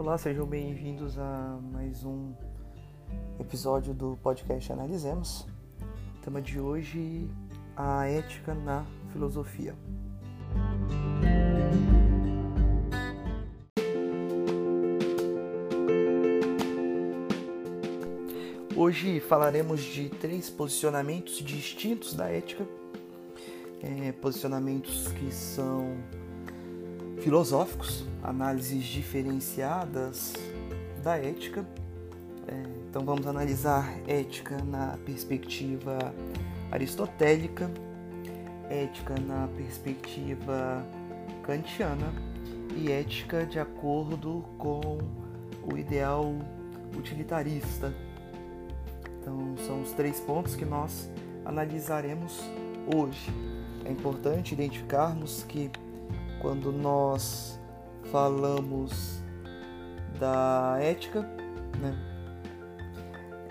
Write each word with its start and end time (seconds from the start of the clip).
Olá, 0.00 0.16
sejam 0.16 0.46
bem-vindos 0.46 1.18
a 1.18 1.58
mais 1.74 2.04
um 2.04 2.32
episódio 3.38 3.92
do 3.92 4.16
podcast 4.22 4.72
Analisemos. 4.72 5.46
O 6.16 6.24
tema 6.24 6.40
de 6.40 6.58
hoje, 6.58 7.28
a 7.76 8.06
ética 8.06 8.54
na 8.54 8.86
filosofia. 9.12 9.76
Hoje 18.74 19.20
falaremos 19.20 19.82
de 19.82 20.08
três 20.08 20.48
posicionamentos 20.48 21.40
distintos 21.40 22.14
da 22.14 22.26
ética, 22.26 22.66
é, 23.82 24.12
posicionamentos 24.12 25.08
que 25.08 25.30
são 25.30 25.94
filosóficos, 27.20 28.04
análises 28.22 28.84
diferenciadas 28.84 30.32
da 31.02 31.16
ética. 31.16 31.64
É, 32.48 32.62
então 32.88 33.04
vamos 33.04 33.26
analisar 33.26 33.94
ética 34.06 34.56
na 34.64 34.98
perspectiva 35.04 35.98
aristotélica, 36.70 37.70
ética 38.68 39.14
na 39.20 39.48
perspectiva 39.56 40.84
kantiana 41.42 42.12
e 42.76 42.90
ética 42.90 43.44
de 43.44 43.58
acordo 43.58 44.44
com 44.58 44.98
o 45.70 45.76
ideal 45.76 46.34
utilitarista. 46.96 47.92
Então 49.20 49.54
são 49.66 49.82
os 49.82 49.92
três 49.92 50.18
pontos 50.20 50.56
que 50.56 50.64
nós 50.64 51.10
analisaremos 51.44 52.40
hoje. 52.94 53.30
É 53.84 53.90
importante 53.90 54.54
identificarmos 54.54 55.44
que 55.48 55.70
quando 56.40 56.72
nós 56.72 57.60
falamos 58.10 59.22
da 60.18 60.78
ética, 60.80 61.22
né, 61.80 61.94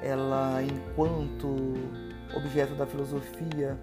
ela 0.01 0.61
enquanto 0.63 1.73
objeto 2.35 2.75
da 2.75 2.85
filosofia, 2.85 3.79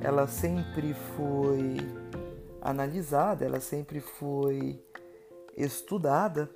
ela 0.00 0.26
sempre 0.26 0.94
foi 1.16 1.76
analisada, 2.60 3.44
ela 3.44 3.60
sempre 3.60 4.00
foi 4.00 4.82
estudada 5.56 6.50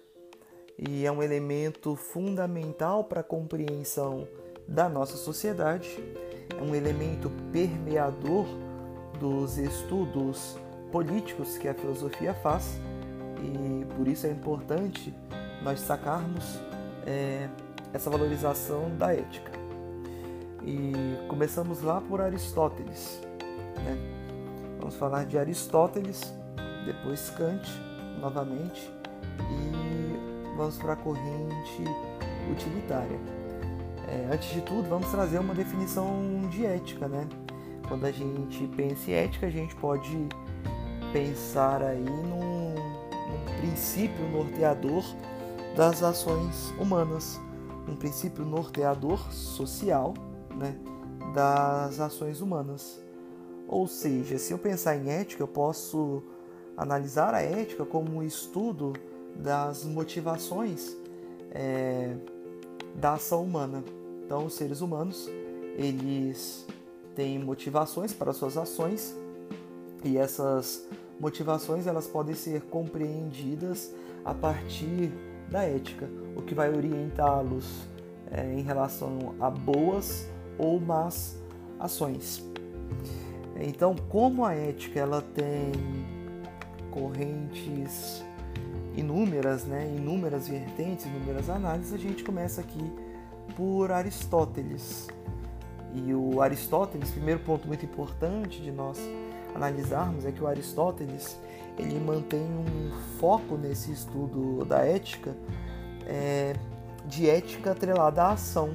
e 0.79 1.05
é 1.05 1.13
um 1.13 1.23
elemento 1.23 1.97
fundamental 1.97 3.05
para 3.05 3.21
a 3.21 3.25
compreensão 3.25 4.29
da 4.67 4.89
nossa 4.89 5.17
sociedade, 5.17 5.99
é 6.57 6.63
um 6.63 6.75
elemento 6.75 7.31
permeador 7.53 8.47
dos 9.19 9.59
estudos 9.59 10.57
políticos 10.91 11.59
que 11.59 11.69
a 11.69 11.75
filosofia 11.75 12.35
faz 12.35 12.81
e 13.43 13.85
por 13.95 14.09
isso 14.09 14.27
é 14.27 14.31
importante 14.31 15.15
nós 15.63 15.81
sacarmos 15.81 16.59
é, 17.07 17.49
essa 17.93 18.11
valorização 18.11 18.91
da 18.97 19.13
ética. 19.13 19.53
E 20.65 20.93
começamos 21.29 21.83
lá 21.83 22.01
por 22.01 22.21
Aristóteles. 22.21 23.21
Né? 23.85 23.97
Vamos 24.79 24.97
falar 24.97 25.25
de 25.25 25.39
Aristóteles, 25.39 26.33
depois 26.85 27.31
Kant, 27.31 27.69
novamente, 28.21 28.91
e 29.39 30.57
vamos 30.57 30.77
para 30.77 30.93
a 30.93 30.97
corrente 30.97 31.85
utilitária. 32.51 33.19
É, 34.09 34.33
antes 34.33 34.51
de 34.51 34.63
tudo, 34.63 34.89
vamos 34.89 35.11
trazer 35.11 35.39
uma 35.39 35.55
definição 35.55 36.09
de 36.51 36.65
ética, 36.65 37.07
né? 37.09 37.29
Quando 37.87 38.07
a 38.07 38.11
gente 38.11 38.67
pensa 38.69 39.11
em 39.11 39.15
ética, 39.15 39.47
a 39.47 39.51
gente 39.51 39.75
pode 39.77 40.29
pensar 41.13 41.83
aí 41.83 42.03
num, 42.03 42.75
num 42.75 43.61
princípio 43.61 44.29
norteador 44.31 45.05
das 45.77 46.03
ações 46.03 46.73
humanas, 46.79 47.41
um 47.89 47.97
princípio 47.97 48.45
norteador 48.45 49.33
social 49.33 50.15
né, 50.57 50.77
das 51.35 52.01
ações 52.01 52.41
humanas. 52.41 53.01
Ou 53.67 53.87
seja, 53.87 54.39
se 54.39 54.53
eu 54.53 54.59
pensar 54.59 54.97
em 54.97 55.11
ética, 55.11 55.43
eu 55.43 55.49
posso 55.49 56.23
analisar 56.77 57.35
a 57.35 57.43
ética 57.43 57.85
como 57.85 58.17
um 58.17 58.23
estudo 58.23 58.93
das 59.35 59.85
motivações 59.85 60.97
é, 61.51 62.17
da 62.95 63.15
ação 63.15 63.43
humana. 63.43 63.85
Então, 64.25 64.47
os 64.47 64.55
seres 64.55 64.81
humanos 64.81 65.29
eles 65.77 66.67
têm 67.15 67.39
motivações 67.39 68.13
para 68.13 68.33
suas 68.33 68.57
ações 68.57 69.17
e 70.05 70.17
essas 70.17 70.87
motivações 71.21 71.87
elas 71.87 72.07
podem 72.07 72.35
ser 72.35 72.63
compreendidas 72.63 73.93
a 74.25 74.35
partir 74.35 75.13
da 75.51 75.63
ética, 75.63 76.09
o 76.37 76.43
que 76.43 76.55
vai 76.55 76.69
orientá-los 76.71 77.87
é, 78.31 78.53
em 78.53 78.63
relação 78.63 79.35
a 79.41 79.51
boas 79.51 80.29
ou 80.59 80.81
más 80.81 81.37
ações. 81.79 82.45
Então, 83.57 83.97
como 84.09 84.45
a 84.45 84.55
ética 84.55 85.01
ela 85.01 85.23
tem 85.23 85.73
correntes 86.91 88.23
inúmeras, 88.97 89.65
né, 89.65 89.93
inúmeras 89.97 90.49
vertentes, 90.49 91.07
inúmeras 91.07 91.49
análises, 91.49 91.93
a 91.93 91.99
gente 91.99 92.23
começa 92.23 92.61
aqui 92.61 92.93
por 93.57 93.91
Aristóteles. 93.91 95.09
E 95.95 96.13
o 96.13 96.41
Aristóteles, 96.43 97.11
primeiro 97.11 97.41
ponto 97.41 97.67
muito 97.67 97.85
importante 97.85 98.61
de 98.61 98.71
nós 98.71 98.99
analisarmos 99.55 100.25
é 100.25 100.33
que 100.33 100.43
o 100.43 100.47
Aristóteles 100.47 101.39
ele 101.79 101.99
mantém 102.01 102.43
um 102.43 102.91
foco 103.19 103.57
nesse 103.57 103.93
estudo 103.93 104.65
da 104.65 104.79
ética 104.79 105.35
é, 106.07 106.55
de 107.07 107.29
ética 107.29 107.71
atrelada 107.73 108.23
à 108.23 108.33
ação, 108.33 108.71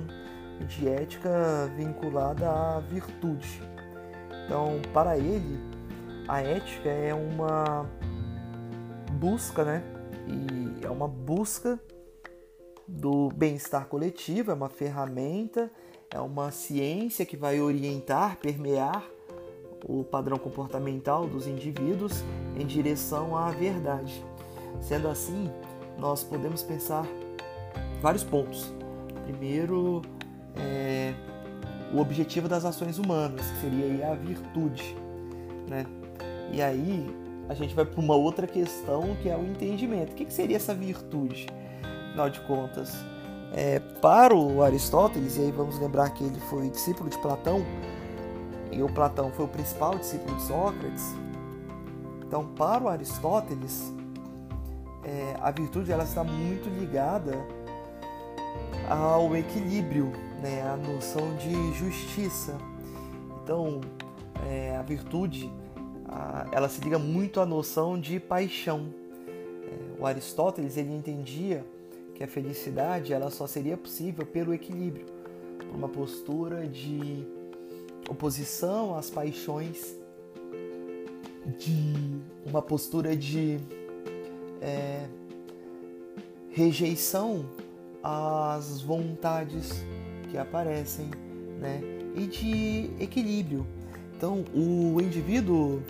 de 0.67 0.87
ética 0.87 1.71
vinculada 1.75 2.49
à 2.49 2.79
virtude. 2.79 3.61
Então, 4.45 4.81
para 4.93 5.17
ele, 5.17 5.59
a 6.27 6.41
ética 6.41 6.89
é 6.89 7.13
uma 7.13 7.85
busca, 9.13 9.63
né? 9.63 9.83
E 10.27 10.85
é 10.85 10.89
uma 10.89 11.07
busca 11.07 11.79
do 12.87 13.29
bem-estar 13.29 13.87
coletivo, 13.87 14.51
é 14.51 14.53
uma 14.53 14.69
ferramenta, 14.69 15.69
é 16.09 16.19
uma 16.19 16.51
ciência 16.51 17.25
que 17.25 17.35
vai 17.35 17.59
orientar, 17.59 18.37
permear 18.37 19.03
o 19.83 20.03
padrão 20.03 20.37
comportamental 20.37 21.27
dos 21.27 21.47
indivíduos 21.47 22.23
em 22.57 22.65
direção 22.65 23.35
à 23.37 23.51
verdade. 23.51 24.23
Sendo 24.81 25.07
assim, 25.07 25.49
nós 25.97 26.23
podemos 26.23 26.63
pensar 26.63 27.05
vários 28.01 28.23
pontos. 28.23 28.73
Primeiro, 29.25 30.01
é, 30.55 31.13
o 31.93 31.99
objetivo 31.99 32.47
das 32.47 32.65
ações 32.65 32.97
humanas, 32.97 33.45
que 33.51 33.61
seria 33.61 34.11
a 34.11 34.15
virtude. 34.15 34.95
Né? 35.67 35.85
E 36.51 36.61
aí 36.61 37.23
a 37.49 37.53
gente 37.53 37.75
vai 37.75 37.85
para 37.85 37.99
uma 37.99 38.15
outra 38.15 38.47
questão 38.47 39.15
que 39.21 39.29
é 39.29 39.37
o 39.37 39.43
entendimento. 39.43 40.11
O 40.11 40.15
que, 40.15 40.25
que 40.25 40.33
seria 40.33 40.57
essa 40.57 40.73
virtude? 40.73 41.47
Afinal 42.09 42.29
de 42.29 42.39
contas, 42.41 42.93
é, 43.53 43.79
para 43.79 44.35
o 44.35 44.63
Aristóteles, 44.63 45.37
e 45.37 45.41
aí 45.41 45.51
vamos 45.51 45.79
lembrar 45.79 46.09
que 46.11 46.23
ele 46.23 46.39
foi 46.41 46.69
discípulo 46.69 47.09
de 47.09 47.17
Platão, 47.19 47.63
e 48.73 48.81
o 48.81 48.89
Platão 48.89 49.31
foi 49.31 49.45
o 49.45 49.47
principal 49.47 49.97
discípulo 49.97 50.35
de 50.35 50.43
Sócrates. 50.43 51.13
Então, 52.25 52.45
para 52.47 52.83
o 52.83 52.87
Aristóteles, 52.87 53.93
é, 55.03 55.35
a 55.39 55.51
virtude 55.51 55.91
ela 55.91 56.03
está 56.03 56.23
muito 56.23 56.69
ligada 56.69 57.33
ao 58.89 59.35
equilíbrio, 59.35 60.11
né, 60.41 60.61
à 60.63 60.75
noção 60.75 61.35
de 61.35 61.73
justiça. 61.73 62.57
Então, 63.43 63.81
é, 64.49 64.75
a 64.75 64.81
virtude 64.81 65.51
a, 66.07 66.47
ela 66.51 66.69
se 66.69 66.81
liga 66.81 66.97
muito 66.97 67.39
à 67.39 67.45
noção 67.45 67.99
de 67.99 68.19
paixão. 68.19 68.93
É, 69.27 70.01
o 70.01 70.05
Aristóteles 70.05 70.77
ele 70.77 70.93
entendia 70.93 71.65
que 72.15 72.23
a 72.23 72.27
felicidade 72.27 73.13
ela 73.13 73.29
só 73.29 73.47
seria 73.47 73.77
possível 73.77 74.25
pelo 74.25 74.53
equilíbrio, 74.53 75.05
por 75.57 75.75
uma 75.75 75.89
postura 75.89 76.67
de 76.67 77.25
oposição 78.09 78.95
às 78.97 79.09
paixões, 79.09 79.97
de 81.57 82.21
uma 82.45 82.61
postura 82.61 83.15
de 83.15 83.57
é, 84.61 85.05
rejeição 86.51 87.45
às 88.01 88.81
vontades 88.81 89.83
que 90.29 90.37
aparecem, 90.37 91.09
né? 91.59 91.81
E 92.15 92.27
de 92.27 92.89
equilíbrio. 93.03 93.65
Então, 94.15 94.45
o 94.53 95.01
indivíduo 95.01 95.81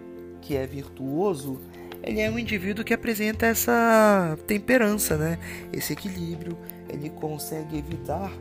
que 0.41 0.55
é 0.55 0.65
virtuoso, 0.65 1.59
ele 2.01 2.19
é 2.19 2.29
um 2.29 2.39
indivíduo 2.39 2.83
que 2.83 2.93
apresenta 2.93 3.45
essa 3.45 4.37
temperança, 4.47 5.17
né? 5.17 5.37
Esse 5.71 5.93
equilíbrio, 5.93 6.57
ele 6.89 7.09
consegue 7.09 7.77
evitar 7.77 8.31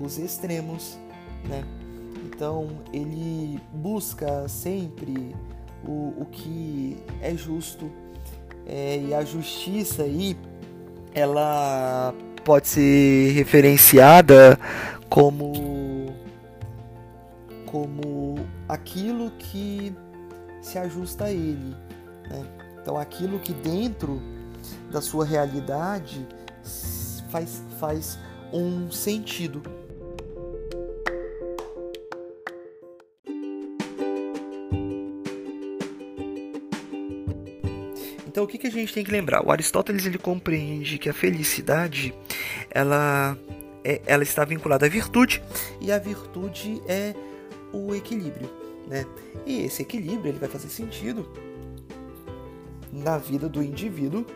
os 0.00 0.18
extremos, 0.18 0.98
né? 1.48 1.64
Então 2.34 2.68
ele 2.92 3.60
busca 3.72 4.48
sempre 4.48 5.34
o, 5.86 6.14
o 6.18 6.26
que 6.30 6.96
é 7.20 7.34
justo 7.36 7.90
é, 8.66 8.98
e 8.98 9.14
a 9.14 9.24
justiça 9.24 10.02
aí 10.02 10.36
ela 11.14 12.12
pode 12.44 12.66
ser 12.66 13.32
referenciada 13.32 14.58
como 15.08 16.12
como 17.66 18.36
aquilo 18.68 19.32
que 19.32 19.94
se 20.62 20.78
ajusta 20.78 21.24
a 21.24 21.30
ele. 21.30 21.76
Né? 22.28 22.44
Então, 22.80 22.96
aquilo 22.96 23.38
que 23.40 23.52
dentro 23.52 24.20
da 24.92 25.00
sua 25.00 25.24
realidade 25.24 26.24
faz, 27.30 27.62
faz 27.80 28.18
um 28.52 28.90
sentido. 28.92 29.62
Então 38.44 38.50
o 38.50 38.52
que, 38.52 38.58
que 38.58 38.66
a 38.66 38.70
gente 38.70 38.92
tem 38.92 39.02
que 39.02 39.10
lembrar? 39.10 39.42
O 39.42 39.50
Aristóteles 39.50 40.04
ele 40.04 40.18
compreende 40.18 40.98
que 40.98 41.08
a 41.08 41.14
felicidade 41.14 42.14
ela, 42.70 43.38
é, 43.82 44.02
ela 44.04 44.22
está 44.22 44.44
vinculada 44.44 44.84
à 44.84 44.88
virtude 44.88 45.42
e 45.80 45.90
a 45.90 45.98
virtude 45.98 46.82
é 46.86 47.14
o 47.72 47.94
equilíbrio, 47.94 48.50
né? 48.86 49.06
E 49.46 49.62
esse 49.62 49.80
equilíbrio 49.80 50.30
ele 50.30 50.38
vai 50.38 50.48
fazer 50.50 50.68
sentido 50.68 51.26
na 52.92 53.16
vida 53.16 53.48
do 53.48 53.62
indivíduo 53.62 54.26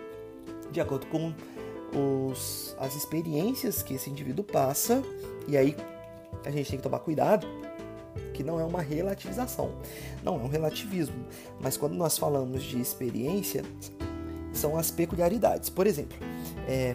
de 0.73 0.81
acordo 0.81 1.07
com 1.09 1.35
os, 1.95 2.75
as 2.81 2.97
experiências 2.97 3.83
que 3.83 3.93
esse 3.93 4.09
indivíduo 4.09 4.43
passa 4.43 5.03
e 5.47 5.55
aí 5.55 5.77
a 6.47 6.51
gente 6.51 6.71
tem 6.71 6.79
que 6.79 6.83
tomar 6.83 7.01
cuidado 7.01 7.47
que 8.39 8.45
não 8.45 8.61
é 8.61 8.63
uma 8.63 8.81
relativização, 8.81 9.73
não 10.23 10.37
é 10.37 10.45
um 10.45 10.47
relativismo, 10.47 11.27
mas 11.61 11.77
quando 11.77 11.95
nós 11.95 12.17
falamos 12.17 12.63
de 12.63 12.81
experiência, 12.81 13.65
são 14.53 14.77
as 14.77 14.93
peculiaridades. 14.93 15.69
Por 15.69 15.89
exemplo, 15.89 16.17
é, 16.69 16.95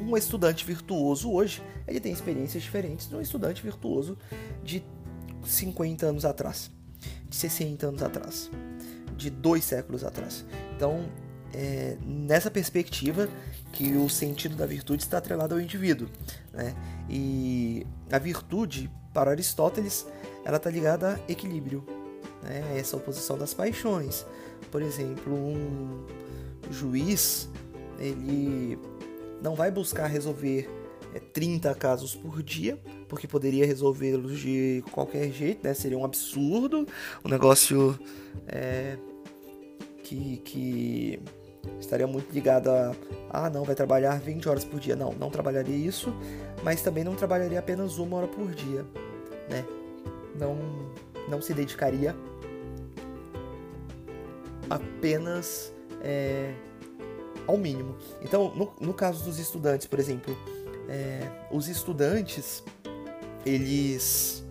um 0.00 0.16
estudante 0.16 0.64
virtuoso 0.64 1.30
hoje, 1.30 1.62
ele 1.86 2.00
tem 2.00 2.10
experiências 2.10 2.62
diferentes 2.62 3.06
de 3.06 3.14
um 3.14 3.20
estudante 3.20 3.62
virtuoso 3.62 4.16
de 4.62 4.82
50 5.44 6.06
anos 6.06 6.24
atrás, 6.24 6.70
de 7.28 7.36
60 7.36 7.86
anos 7.86 8.02
atrás, 8.02 8.50
de 9.18 9.28
dois 9.28 9.64
séculos 9.64 10.02
atrás. 10.02 10.46
Então, 10.74 11.04
é 11.52 11.98
nessa 12.00 12.50
perspectiva 12.50 13.28
que 13.70 13.94
o 13.96 14.08
sentido 14.08 14.56
da 14.56 14.64
virtude 14.64 15.02
está 15.02 15.18
atrelado 15.18 15.54
ao 15.54 15.60
indivíduo. 15.60 16.08
Né? 16.54 16.74
E 17.06 17.86
a 18.10 18.18
virtude, 18.18 18.90
para 19.12 19.30
Aristóteles, 19.30 20.06
ela 20.44 20.56
está 20.56 20.70
ligada 20.70 21.14
a 21.14 21.32
equilíbrio, 21.32 21.84
né? 22.42 22.78
essa 22.78 22.96
oposição 22.96 23.38
das 23.38 23.54
paixões. 23.54 24.26
Por 24.70 24.82
exemplo, 24.82 25.32
um 25.34 26.04
juiz 26.70 27.48
ele 27.98 28.78
não 29.40 29.54
vai 29.54 29.70
buscar 29.70 30.06
resolver 30.06 30.68
30 31.32 31.68
é, 31.68 31.74
casos 31.74 32.14
por 32.14 32.42
dia, 32.42 32.78
porque 33.08 33.28
poderia 33.28 33.66
resolvê-los 33.66 34.38
de 34.38 34.82
qualquer 34.90 35.30
jeito, 35.30 35.62
né? 35.62 35.74
Seria 35.74 35.96
um 35.96 36.04
absurdo, 36.04 36.86
um 37.24 37.28
negócio 37.28 37.98
é, 38.48 38.96
que, 40.02 40.38
que 40.38 41.20
estaria 41.78 42.06
muito 42.06 42.32
ligado 42.32 42.68
a 42.68 42.94
ah, 43.30 43.50
não, 43.50 43.64
vai 43.64 43.74
trabalhar 43.74 44.20
20 44.20 44.48
horas 44.48 44.64
por 44.64 44.78
dia. 44.78 44.94
Não, 44.94 45.12
não 45.12 45.28
trabalharia 45.28 45.74
isso, 45.76 46.14
mas 46.62 46.82
também 46.82 47.04
não 47.04 47.14
trabalharia 47.14 47.58
apenas 47.58 47.98
uma 47.98 48.16
hora 48.16 48.28
por 48.28 48.52
dia, 48.52 48.84
né? 49.48 49.64
Não, 50.34 50.56
não 51.28 51.40
se 51.40 51.54
dedicaria 51.54 52.14
apenas 54.68 55.72
é, 56.02 56.54
ao 57.46 57.56
mínimo. 57.56 57.96
Então, 58.22 58.54
no, 58.54 58.72
no, 58.80 58.94
caso 58.94 59.24
dos 59.24 59.38
estudantes, 59.38 59.86
por 59.86 59.98
exemplo, 59.98 60.36
é, 60.88 61.28
os 61.50 61.68
estudantes 61.68 62.62
eles 63.44 64.44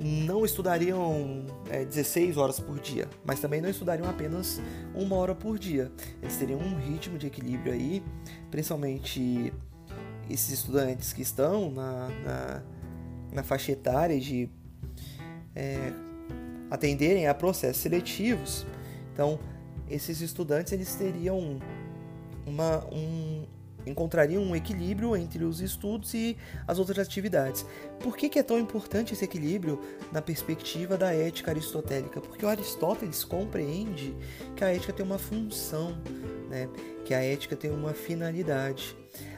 não 0.00 0.44
estudariam 0.44 1.46
é, 1.70 1.84
16 1.84 2.36
horas 2.36 2.60
por 2.60 2.78
dia, 2.78 3.08
mas 3.24 3.40
também 3.40 3.60
não 3.60 3.70
estudariam 3.70 4.08
apenas 4.08 4.60
uma 4.94 5.16
hora 5.16 5.34
por 5.34 5.58
dia. 5.58 5.90
Eles 6.20 6.36
teriam 6.36 6.60
um 6.60 6.76
ritmo 6.76 7.16
de 7.16 7.26
equilíbrio 7.26 7.72
aí, 7.72 8.02
principalmente 8.50 9.52
esses 10.28 10.50
estudantes 10.50 11.12
que 11.12 11.22
estão 11.22 11.70
na, 11.70 12.08
na, 12.24 12.62
na 13.32 13.42
faixa 13.42 13.72
etária 13.72 14.18
de 14.20 14.50
é, 15.54 15.92
atenderem 16.70 17.26
a 17.26 17.34
processos 17.34 17.82
seletivos. 17.82 18.66
Então, 19.12 19.38
esses 19.88 20.20
estudantes 20.20 20.72
eles 20.72 20.94
teriam 20.94 21.60
uma, 22.46 22.84
um, 22.92 23.44
encontrariam 23.86 24.42
um 24.42 24.56
equilíbrio 24.56 25.16
entre 25.16 25.44
os 25.44 25.60
estudos 25.60 26.14
e 26.14 26.36
as 26.66 26.78
outras 26.78 26.98
atividades. 26.98 27.64
Por 28.00 28.16
que, 28.16 28.28
que, 28.28 28.38
é 28.38 28.42
tão 28.42 28.58
importante 28.58 29.12
esse 29.12 29.24
equilíbrio 29.24 29.80
na 30.12 30.22
perspectiva 30.22 30.96
da 30.96 31.12
ética 31.12 31.50
aristotélica? 31.50 32.20
Porque 32.20 32.44
o 32.44 32.48
Aristóteles 32.48 33.24
compreende 33.24 34.14
que 34.56 34.64
a 34.64 34.74
ética 34.74 34.92
tem 34.92 35.04
uma 35.04 35.18
função, 35.18 35.96
né? 36.48 36.68
que 37.04 37.14
a 37.14 37.22
ética 37.22 37.56
tem 37.56 37.70
uma 37.70 37.92
finalidade. 37.92 38.96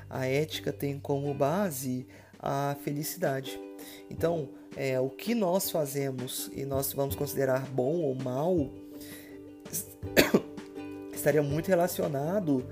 A 0.09 0.27
ética 0.27 0.73
tem 0.73 0.99
como 0.99 1.33
base 1.35 2.07
a 2.39 2.77
felicidade. 2.85 3.61
Então, 4.09 4.51
é, 4.77 5.01
o 5.01 5.09
que 5.09 5.35
nós 5.35 5.71
fazemos 5.71 6.51
e 6.55 6.65
nós 6.65 6.93
vamos 6.93 7.17
considerar 7.17 7.67
bom 7.71 7.97
ou 8.03 8.15
mal 8.15 8.69
estaria 11.13 11.43
muito 11.43 11.69
relacionado 11.69 12.65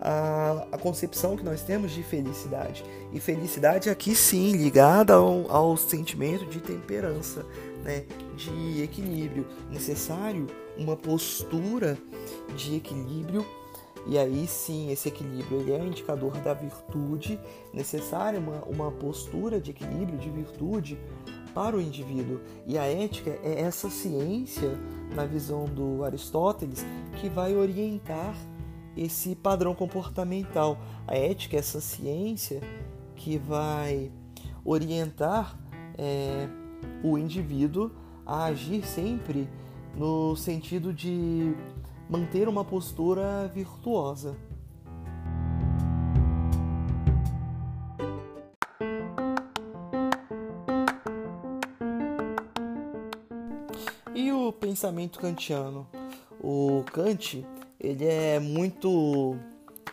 à, 0.00 0.68
à, 0.72 0.78
concepção 0.78 1.36
que 1.36 1.44
nós 1.44 1.62
temos 1.62 1.90
de 1.90 2.02
felicidade. 2.02 2.84
E 3.12 3.18
felicidade 3.18 3.90
aqui 3.90 4.14
sim 4.14 4.52
ligada 4.52 5.14
ao, 5.14 5.50
ao 5.50 5.76
sentimento 5.76 6.46
de 6.46 6.60
temperança, 6.60 7.44
né, 7.82 8.04
de 8.36 8.82
equilíbrio. 8.82 9.46
Necessário 9.70 10.46
uma 10.78 10.96
postura 10.96 11.98
de 12.56 12.76
equilíbrio 12.76 13.44
e 14.06 14.18
aí 14.18 14.46
sim, 14.46 14.90
esse 14.90 15.08
equilíbrio 15.08 15.60
ele 15.60 15.72
é 15.72 15.76
um 15.76 15.86
indicador 15.86 16.32
da 16.38 16.54
virtude 16.54 17.38
necessária, 17.72 18.38
uma, 18.38 18.62
uma 18.62 18.90
postura 18.90 19.60
de 19.60 19.72
equilíbrio, 19.72 20.18
de 20.18 20.30
virtude 20.30 20.98
para 21.54 21.76
o 21.76 21.80
indivíduo. 21.80 22.40
E 22.66 22.78
a 22.78 22.84
ética 22.84 23.38
é 23.42 23.60
essa 23.60 23.90
ciência, 23.90 24.78
na 25.14 25.24
visão 25.24 25.64
do 25.64 26.04
Aristóteles, 26.04 26.84
que 27.20 27.28
vai 27.28 27.54
orientar 27.54 28.34
esse 28.96 29.34
padrão 29.34 29.74
comportamental. 29.74 30.78
A 31.06 31.16
ética 31.16 31.56
é 31.56 31.58
essa 31.58 31.80
ciência 31.80 32.60
que 33.16 33.38
vai 33.38 34.10
orientar 34.64 35.58
é, 35.96 36.48
o 37.02 37.18
indivíduo 37.18 37.90
a 38.26 38.44
agir 38.44 38.84
sempre 38.84 39.48
no 39.96 40.36
sentido 40.36 40.92
de 40.92 41.54
manter 42.08 42.48
uma 42.48 42.64
postura 42.64 43.50
virtuosa. 43.52 44.36
Pensamento 54.80 55.20
kantiano? 55.20 55.86
O 56.42 56.82
Kant, 56.90 57.46
ele 57.78 58.06
é 58.06 58.40
muito 58.40 59.36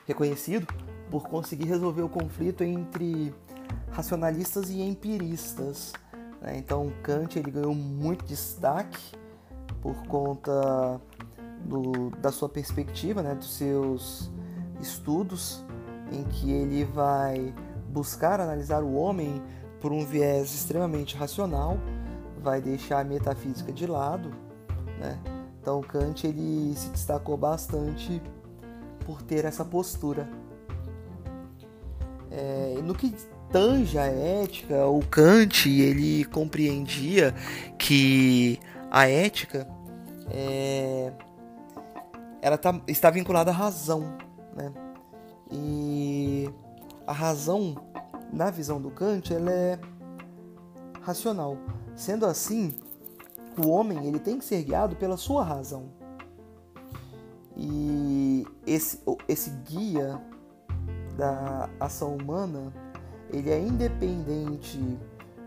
reconhecido 0.05 0.65
por 1.11 1.27
conseguir 1.27 1.65
resolver 1.65 2.03
o 2.03 2.09
conflito 2.09 2.63
entre 2.63 3.35
racionalistas 3.91 4.69
e 4.69 4.81
empiristas. 4.81 5.91
Né? 6.41 6.57
Então 6.57 6.89
Kant 7.03 7.37
ele 7.37 7.51
ganhou 7.51 7.75
muito 7.75 8.23
destaque 8.23 9.13
por 9.81 10.07
conta 10.07 11.01
do, 11.65 12.09
da 12.21 12.31
sua 12.31 12.47
perspectiva, 12.47 13.21
né, 13.21 13.35
dos 13.35 13.57
seus 13.57 14.31
estudos, 14.79 15.65
em 16.13 16.23
que 16.23 16.49
ele 16.49 16.85
vai 16.85 17.53
buscar 17.89 18.39
analisar 18.39 18.81
o 18.83 18.93
homem 18.93 19.43
por 19.81 19.91
um 19.91 20.05
viés 20.05 20.55
extremamente 20.55 21.17
racional, 21.17 21.77
vai 22.41 22.61
deixar 22.61 23.01
a 23.01 23.03
metafísica 23.03 23.73
de 23.73 23.85
lado, 23.85 24.46
né? 24.99 25.19
Então 25.61 25.81
Kant 25.81 26.25
ele 26.25 26.73
se 26.75 26.89
destacou 26.89 27.35
bastante 27.37 28.21
por 29.05 29.21
ter 29.21 29.45
essa 29.45 29.65
postura. 29.65 30.29
É, 32.31 32.79
no 32.83 32.93
que 32.93 33.13
tange 33.51 33.97
a 33.97 34.05
ética, 34.05 34.85
o 34.85 34.99
Kant 35.05 35.69
ele 35.69 36.25
compreendia 36.25 37.33
que 37.77 38.59
a 38.91 39.09
ética 39.09 39.67
é, 40.29 41.11
ela 42.41 42.57
tá, 42.57 42.79
está 42.87 43.09
vinculada 43.09 43.51
à 43.51 43.53
razão, 43.53 44.17
né? 44.55 44.71
E 45.51 46.49
a 47.05 47.13
razão, 47.13 47.75
na 48.31 48.49
visão 48.49 48.81
do 48.81 48.91
Kant, 48.91 49.33
ela 49.33 49.51
é 49.51 49.79
racional. 51.01 51.57
Sendo 51.95 52.25
assim, 52.25 52.75
o 53.57 53.69
homem 53.69 54.05
ele 54.05 54.19
tem 54.19 54.37
que 54.37 54.45
ser 54.45 54.63
guiado 54.63 54.95
pela 54.95 55.17
sua 55.17 55.43
razão. 55.43 55.85
E 57.55 58.45
esse, 58.65 59.01
esse 59.27 59.49
guia 59.65 60.21
da 61.17 61.67
ação 61.79 62.15
humana, 62.15 62.71
ele 63.31 63.49
é 63.49 63.59
independente 63.59 64.79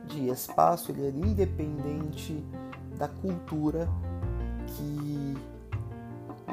de 0.06 0.28
espaço, 0.28 0.90
ele 0.90 1.06
é 1.06 1.10
independente 1.10 2.44
da 2.98 3.06
cultura 3.06 3.88
que 4.66 5.36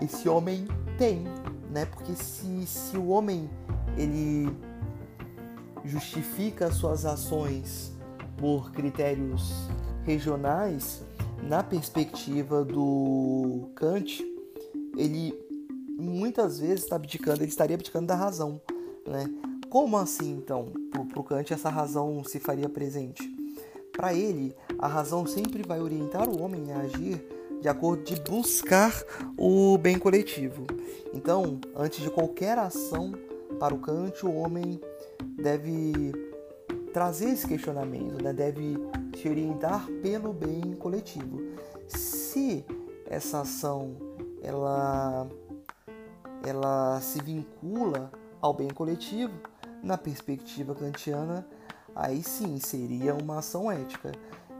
esse 0.03 0.29
homem 0.29 0.67
tem, 0.97 1.23
né? 1.71 1.85
Porque 1.85 2.13
se, 2.13 2.67
se 2.67 2.95
o 2.95 3.07
homem 3.07 3.49
ele 3.97 4.55
justifica 5.83 6.71
suas 6.71 7.05
ações 7.05 7.97
por 8.37 8.71
critérios 8.71 9.67
regionais, 10.03 11.03
na 11.43 11.63
perspectiva 11.63 12.63
do 12.63 13.69
Kant, 13.75 14.23
ele 14.97 15.33
muitas 15.97 16.59
vezes 16.59 16.83
está 16.83 16.95
abdicando, 16.95 17.41
ele 17.41 17.49
estaria 17.49 17.75
abdicando 17.75 18.07
da 18.07 18.15
razão, 18.15 18.61
né? 19.05 19.25
Como 19.69 19.97
assim 19.97 20.31
então? 20.31 20.71
Para 20.91 21.19
o 21.19 21.23
Kant 21.23 21.53
essa 21.53 21.69
razão 21.69 22.23
se 22.23 22.39
faria 22.39 22.69
presente? 22.69 23.23
Para 23.91 24.13
ele, 24.13 24.55
a 24.77 24.87
razão 24.87 25.25
sempre 25.25 25.63
vai 25.63 25.81
orientar 25.81 26.29
o 26.29 26.41
homem 26.41 26.71
a 26.71 26.79
agir 26.81 27.21
de 27.59 27.67
acordo 27.67 28.03
de 28.03 28.15
buscar 28.21 28.93
o 29.35 29.77
bem 29.77 29.97
coletivo. 29.97 30.67
Então, 31.13 31.59
antes 31.75 32.01
de 32.01 32.09
qualquer 32.09 32.57
ação 32.57 33.11
para 33.59 33.73
o 33.73 33.79
Kant, 33.79 34.25
o 34.25 34.33
homem 34.33 34.79
deve 35.35 36.11
trazer 36.93 37.29
esse 37.29 37.47
questionamento, 37.47 38.23
né? 38.23 38.33
deve 38.33 38.77
se 39.15 39.27
orientar 39.27 39.85
pelo 40.01 40.33
bem 40.33 40.75
coletivo. 40.79 41.41
Se 41.87 42.65
essa 43.09 43.41
ação 43.41 43.95
ela, 44.41 45.27
ela 46.45 46.99
se 47.01 47.21
vincula 47.21 48.11
ao 48.41 48.53
bem 48.53 48.69
coletivo, 48.69 49.33
na 49.81 49.97
perspectiva 49.97 50.73
kantiana, 50.73 51.47
aí 51.95 52.23
sim 52.23 52.59
seria 52.59 53.13
uma 53.15 53.39
ação 53.39 53.71
ética. 53.71 54.11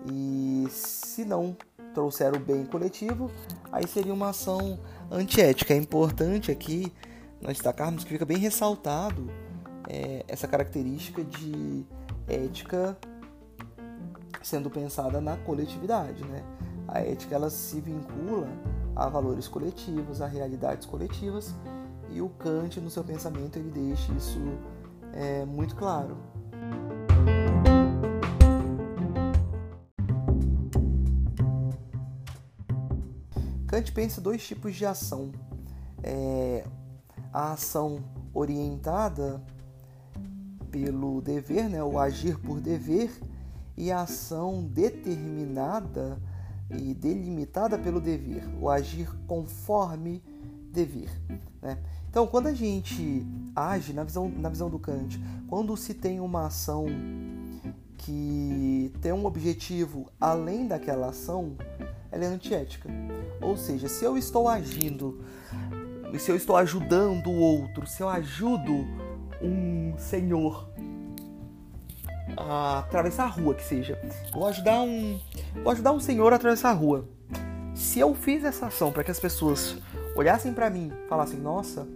E 0.06 0.68
se 0.70 1.26
não 1.26 1.56
trouxer 1.94 2.36
o 2.36 2.40
bem 2.40 2.66
coletivo, 2.66 3.32
aí 3.72 3.88
seria 3.88 4.14
uma 4.14 4.30
ação 4.30 4.80
antiética. 5.12 5.74
É 5.74 5.78
importante 5.78 6.52
aqui 6.52 6.92
nós 7.42 7.54
destacarmos 7.54 8.04
que 8.04 8.10
fica 8.12 8.26
bem 8.26 8.38
ressaltado 8.38 9.30
é, 9.88 10.24
essa 10.28 10.48
característica 10.48 11.24
de 11.24 11.86
ética 12.28 12.98
sendo 14.44 14.70
pensada 14.70 15.20
na 15.20 15.38
coletividade, 15.38 16.24
né? 16.26 16.44
A 16.88 17.00
ética 17.00 17.36
ela 17.36 17.50
se 17.50 17.82
vincula 17.82 18.48
a 18.96 19.10
valores 19.10 19.48
coletivos, 19.48 20.22
a 20.22 20.28
realidades 20.28 20.86
coletivas 20.86 21.54
e 22.10 22.22
o 22.22 22.30
Kant 22.30 22.80
no 22.80 22.90
seu 22.90 23.04
pensamento 23.04 23.58
ele 23.58 23.70
deixa 23.70 24.12
isso 24.14 24.40
é, 25.14 25.46
muito 25.46 25.76
claro. 25.76 26.18
Kant 33.68 33.92
pensa 33.92 34.22
dois 34.22 34.48
tipos 34.48 34.76
de 34.76 34.86
ação. 34.86 35.32
É, 36.02 36.66
a 37.34 37.52
ação 37.52 38.00
orientada 38.34 39.44
pelo 40.72 41.22
dever, 41.22 41.70
né, 41.70 41.84
o 41.84 42.00
agir 42.00 42.38
por 42.40 42.60
dever, 42.60 43.12
e 43.76 43.92
a 43.92 44.02
ação 44.02 44.64
determinada 44.64 46.20
e 46.70 46.94
delimitada 46.94 47.78
pelo 47.78 48.02
dever, 48.02 48.44
o 48.60 48.70
agir 48.70 49.10
conforme 49.28 50.22
dever. 50.72 51.10
Né? 51.62 51.78
Então, 52.10 52.26
quando 52.26 52.48
a 52.48 52.54
gente 52.54 53.26
age, 53.56 53.94
na 53.94 54.04
visão, 54.04 54.30
na 54.30 54.50
visão 54.50 54.70
do 54.70 54.80
Kant, 54.80 55.20
quando 55.48 55.76
se 55.78 55.94
tem 55.94 56.20
uma 56.20 56.48
ação 56.48 56.86
que 57.98 58.92
tem 59.02 59.12
um 59.12 59.26
objetivo 59.26 60.10
além 60.20 60.68
daquela 60.68 61.10
ação, 61.10 61.56
ela 62.12 62.26
é 62.26 62.28
antiética. 62.28 62.90
Ou 63.42 63.58
seja, 63.58 63.88
se 63.88 64.06
eu 64.06 64.18
estou 64.18 64.48
agindo, 64.48 65.22
se 66.20 66.32
eu 66.32 66.36
estou 66.36 66.56
ajudando 66.56 67.28
o 67.28 67.40
outro, 67.40 67.86
se 67.86 68.02
eu 68.02 68.10
ajudo 68.10 68.86
um 69.42 69.98
senhor 69.98 70.70
a 72.36 72.80
atravessar 72.80 73.26
a 73.26 73.28
rua, 73.28 73.56
que 73.56 73.64
seja, 73.64 74.00
vou 74.32 74.48
ajudar 74.48 74.82
um, 74.82 75.20
vou 75.64 75.72
ajudar 75.72 75.92
um 75.92 76.00
senhor 76.00 76.34
a 76.34 76.36
atravessar 76.36 76.70
a 76.70 76.74
rua. 76.74 77.08
Se 77.74 78.00
eu 78.00 78.14
fiz 78.14 78.44
essa 78.44 78.68
ação 78.68 78.92
para 78.92 79.04
que 79.04 79.12
as 79.12 79.20
pessoas 79.20 79.78
olhassem 80.16 80.54
para 80.54 80.70
mim, 80.70 80.92
falassem: 81.08 81.40
"Nossa, 81.40 81.88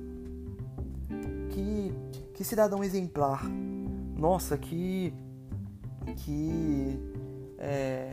que 1.49 1.93
que 2.33 2.43
cidadão 2.43 2.83
exemplar. 2.83 3.47
Nossa, 4.17 4.57
que 4.57 5.13
que 6.17 6.99
é, 7.59 8.09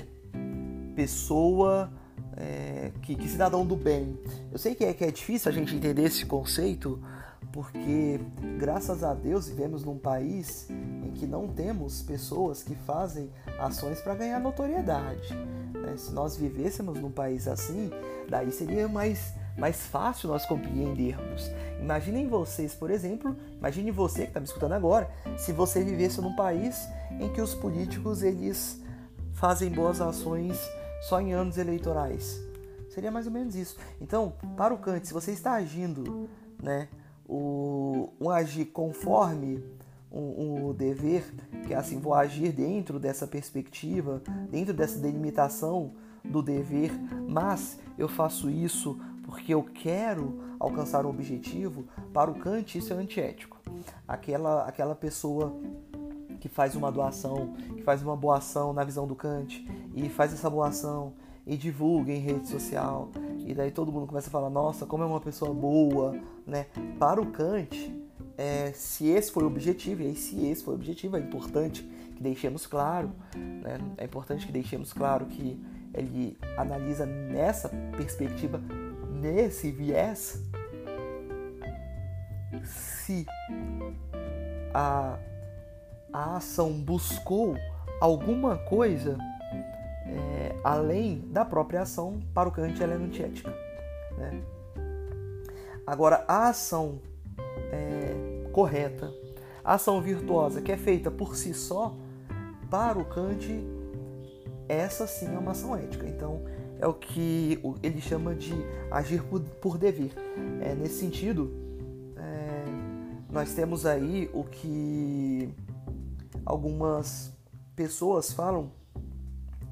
pessoa 0.94 1.90
é, 2.36 2.92
que, 3.02 3.14
que, 3.14 3.28
cidadão 3.28 3.66
do 3.66 3.74
bem. 3.74 4.18
Eu 4.52 4.58
sei 4.58 4.74
que 4.74 4.84
é, 4.84 4.92
que 4.92 5.04
é 5.04 5.10
difícil 5.10 5.50
a 5.50 5.54
gente 5.54 5.74
entender 5.74 6.02
esse 6.02 6.24
conceito, 6.26 7.02
porque 7.52 8.20
graças 8.58 9.02
a 9.02 9.14
Deus 9.14 9.48
vivemos 9.48 9.84
num 9.84 9.98
país 9.98 10.68
em 10.70 11.10
que 11.12 11.26
não 11.26 11.48
temos 11.48 12.02
pessoas 12.02 12.62
que 12.62 12.74
fazem 12.74 13.30
ações 13.58 14.00
para 14.00 14.14
ganhar 14.14 14.38
notoriedade. 14.38 15.34
Né? 15.72 15.96
Se 15.96 16.12
nós 16.12 16.36
vivêssemos 16.36 17.00
num 17.00 17.10
país 17.10 17.48
assim, 17.48 17.90
daí 18.28 18.52
seria 18.52 18.88
mais, 18.88 19.32
mais 19.56 19.86
fácil 19.86 20.28
nós 20.28 20.44
compreendermos. 20.44 21.50
Imaginem 21.80 22.28
vocês, 22.28 22.74
por 22.74 22.90
exemplo, 22.90 23.36
imagine 23.56 23.90
você 23.90 24.22
que 24.22 24.28
está 24.28 24.40
me 24.40 24.46
escutando 24.46 24.72
agora, 24.72 25.10
se 25.36 25.52
você 25.52 25.82
vivesse 25.82 26.20
num 26.20 26.36
país 26.36 26.86
em 27.18 27.32
que 27.32 27.40
os 27.40 27.54
políticos 27.54 28.22
eles 28.22 28.82
fazem 29.32 29.70
boas 29.70 30.00
ações 30.00 30.58
só 31.02 31.20
em 31.20 31.32
anos 31.32 31.56
eleitorais. 31.56 32.40
Seria 32.90 33.10
mais 33.10 33.26
ou 33.26 33.32
menos 33.32 33.54
isso. 33.54 33.76
Então, 34.00 34.32
para 34.56 34.74
o 34.74 34.78
Kant, 34.78 35.06
se 35.06 35.14
você 35.14 35.30
está 35.30 35.52
agindo, 35.52 36.28
né, 36.60 36.88
o, 37.28 38.08
um 38.20 38.30
agir 38.30 38.66
conforme 38.66 39.62
um 40.10 40.72
dever, 40.72 41.22
que 41.66 41.74
é 41.74 41.76
assim, 41.76 42.00
vou 42.00 42.14
agir 42.14 42.50
dentro 42.50 42.98
dessa 42.98 43.26
perspectiva, 43.26 44.22
dentro 44.50 44.72
dessa 44.72 44.98
delimitação 44.98 45.92
do 46.24 46.42
dever, 46.42 46.90
mas 47.28 47.78
eu 47.96 48.08
faço 48.08 48.48
isso 48.48 48.98
porque 49.24 49.52
eu 49.52 49.62
quero 49.62 50.40
alcançar 50.58 51.04
um 51.04 51.10
objetivo, 51.10 51.84
para 52.12 52.30
o 52.30 52.34
Kant 52.34 52.78
isso 52.78 52.92
é 52.92 52.96
antiético. 52.96 53.58
Aquela, 54.06 54.64
aquela 54.64 54.94
pessoa 54.94 55.54
que 56.40 56.48
faz 56.48 56.74
uma 56.74 56.90
doação, 56.90 57.54
que 57.76 57.82
faz 57.82 58.02
uma 58.02 58.16
boa 58.16 58.38
ação 58.38 58.72
na 58.72 58.84
visão 58.84 59.06
do 59.06 59.14
Kant 59.14 59.66
e 59.94 60.08
faz 60.08 60.32
essa 60.32 60.48
boa 60.48 60.68
ação 60.68 61.12
e 61.46 61.56
divulga 61.56 62.12
em 62.12 62.20
rede 62.20 62.48
social 62.48 63.10
e 63.48 63.54
daí 63.54 63.70
todo 63.70 63.90
mundo 63.90 64.06
começa 64.06 64.28
a 64.28 64.30
falar 64.30 64.50
nossa 64.50 64.84
como 64.84 65.02
é 65.02 65.06
uma 65.06 65.20
pessoa 65.20 65.54
boa, 65.54 66.14
né? 66.46 66.66
Para 66.98 67.20
o 67.20 67.26
Kant, 67.26 67.92
é, 68.36 68.72
se 68.72 69.08
esse 69.08 69.32
foi 69.32 69.42
o 69.42 69.46
objetivo, 69.46 70.02
e 70.02 70.06
aí 70.08 70.14
se 70.14 70.46
esse 70.46 70.62
foi 70.62 70.74
o 70.74 70.76
objetivo, 70.76 71.16
é 71.16 71.20
importante 71.20 71.82
que 72.14 72.22
deixemos 72.22 72.66
claro, 72.66 73.10
né? 73.34 73.78
É 73.96 74.04
importante 74.04 74.46
que 74.46 74.52
deixemos 74.52 74.92
claro 74.92 75.24
que 75.24 75.58
ele 75.94 76.36
analisa 76.58 77.06
nessa 77.06 77.70
perspectiva, 77.96 78.60
nesse 79.10 79.70
viés, 79.70 80.42
se 82.64 83.24
a 84.74 85.18
a 86.12 86.36
ação 86.36 86.72
buscou 86.72 87.54
alguma 88.00 88.56
coisa 88.56 89.18
é, 90.08 90.56
além 90.64 91.20
da 91.30 91.44
própria 91.44 91.82
ação, 91.82 92.20
para 92.32 92.48
o 92.48 92.52
Kant 92.52 92.82
ela 92.82 92.94
é 92.94 92.96
antiética. 92.96 93.54
Né? 94.16 94.42
Agora, 95.86 96.24
a 96.26 96.48
ação 96.48 97.00
é, 97.72 98.48
correta, 98.52 99.12
a 99.64 99.74
ação 99.74 100.00
virtuosa 100.00 100.60
que 100.62 100.72
é 100.72 100.76
feita 100.76 101.10
por 101.10 101.36
si 101.36 101.52
só, 101.52 101.94
para 102.70 102.98
o 102.98 103.04
Kant, 103.04 103.48
essa 104.68 105.06
sim 105.06 105.34
é 105.34 105.38
uma 105.38 105.52
ação 105.52 105.76
ética. 105.76 106.06
Então, 106.06 106.42
é 106.78 106.86
o 106.86 106.94
que 106.94 107.60
ele 107.82 108.00
chama 108.00 108.34
de 108.34 108.52
agir 108.90 109.22
por, 109.24 109.40
por 109.40 109.78
dever. 109.78 110.12
É, 110.60 110.74
nesse 110.74 111.00
sentido, 111.00 111.52
é, 112.16 112.64
nós 113.30 113.52
temos 113.54 113.84
aí 113.84 114.30
o 114.32 114.44
que 114.44 115.52
algumas 116.44 117.32
pessoas 117.74 118.32
falam 118.32 118.70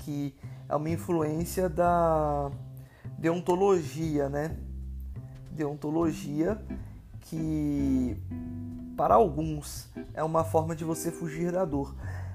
que 0.06 0.32
é 0.68 0.76
uma 0.76 0.88
influência 0.88 1.68
da 1.68 2.48
deontologia, 3.18 4.28
né? 4.28 4.56
Deontologia 5.50 6.62
que 7.22 8.16
para 8.96 9.16
alguns 9.16 9.88
é 10.14 10.22
uma 10.22 10.44
forma 10.44 10.76
de 10.76 10.84
você 10.84 11.10
fugir 11.10 11.50
da 11.50 11.64
dor, 11.64 11.92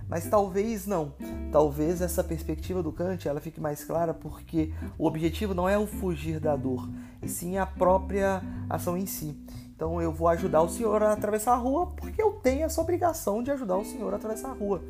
mas 0.09 0.27
talvez 0.27 0.85
não. 0.85 1.13
Talvez 1.49 2.01
essa 2.01 2.21
perspectiva 2.21 2.83
do 2.83 2.91
Kant 2.91 3.25
ela 3.25 3.39
fique 3.39 3.61
mais 3.61 3.85
clara 3.85 4.13
porque 4.13 4.73
o 4.97 5.07
objetivo 5.07 5.53
não 5.53 5.69
é 5.69 5.77
o 5.77 5.87
fugir 5.87 6.41
da 6.41 6.57
dor, 6.57 6.89
e 7.21 7.29
sim 7.29 7.57
a 7.57 7.65
própria 7.65 8.41
ação 8.69 8.97
em 8.97 9.05
si. 9.05 9.33
Então 9.73 10.01
eu 10.01 10.11
vou 10.11 10.27
ajudar 10.27 10.61
o 10.61 10.67
senhor 10.67 11.01
a 11.01 11.13
atravessar 11.13 11.53
a 11.53 11.57
rua 11.57 11.87
porque 11.95 12.21
eu 12.21 12.33
tenho 12.33 12.65
essa 12.65 12.81
obrigação 12.81 13.41
de 13.41 13.49
ajudar 13.49 13.77
o 13.77 13.85
senhor 13.85 14.11
a 14.11 14.17
atravessar 14.17 14.49
a 14.49 14.53
rua. 14.53 14.83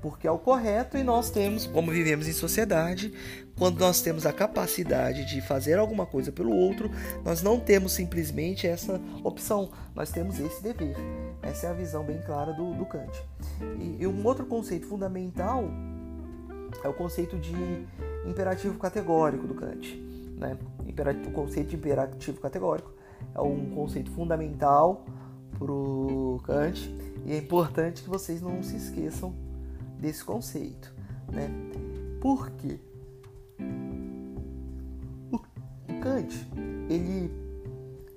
Porque 0.00 0.26
é 0.26 0.30
o 0.30 0.38
correto 0.38 0.96
e 0.96 1.02
nós 1.02 1.30
temos, 1.30 1.66
como 1.66 1.90
vivemos 1.90 2.28
em 2.28 2.32
sociedade, 2.32 3.12
quando 3.56 3.78
nós 3.78 4.00
temos 4.00 4.26
a 4.26 4.32
capacidade 4.32 5.24
de 5.24 5.40
fazer 5.40 5.78
alguma 5.78 6.06
coisa 6.06 6.32
pelo 6.32 6.54
outro, 6.54 6.90
nós 7.24 7.42
não 7.42 7.60
temos 7.60 7.92
simplesmente 7.92 8.66
essa 8.66 9.00
opção, 9.22 9.70
nós 9.94 10.10
temos 10.10 10.38
esse 10.38 10.62
dever. 10.62 10.96
Essa 11.42 11.68
é 11.68 11.70
a 11.70 11.72
visão 11.72 12.04
bem 12.04 12.20
clara 12.22 12.52
do, 12.52 12.74
do 12.74 12.84
Kant. 12.86 13.22
E, 13.78 14.02
e 14.02 14.06
um 14.06 14.24
outro 14.26 14.46
conceito 14.46 14.86
fundamental 14.86 15.64
é 16.82 16.88
o 16.88 16.94
conceito 16.94 17.38
de 17.38 17.54
imperativo 18.26 18.78
categórico 18.78 19.46
do 19.46 19.54
Kant. 19.54 19.96
Né? 20.36 20.58
O 21.26 21.30
conceito 21.30 21.70
de 21.70 21.76
imperativo 21.76 22.40
categórico 22.40 22.92
é 23.34 23.40
um 23.40 23.70
conceito 23.70 24.10
fundamental 24.10 25.04
para 25.58 25.72
o 25.72 26.40
Kant 26.44 26.94
e 27.24 27.32
é 27.32 27.38
importante 27.38 28.02
que 28.02 28.08
vocês 28.08 28.42
não 28.42 28.62
se 28.62 28.76
esqueçam 28.76 29.34
desse 30.04 30.22
conceito. 30.22 30.94
Né? 31.32 31.48
Por 32.20 32.50
quê? 32.50 32.78
O, 35.32 35.38
Kant 36.02 36.46
ele, 36.90 37.30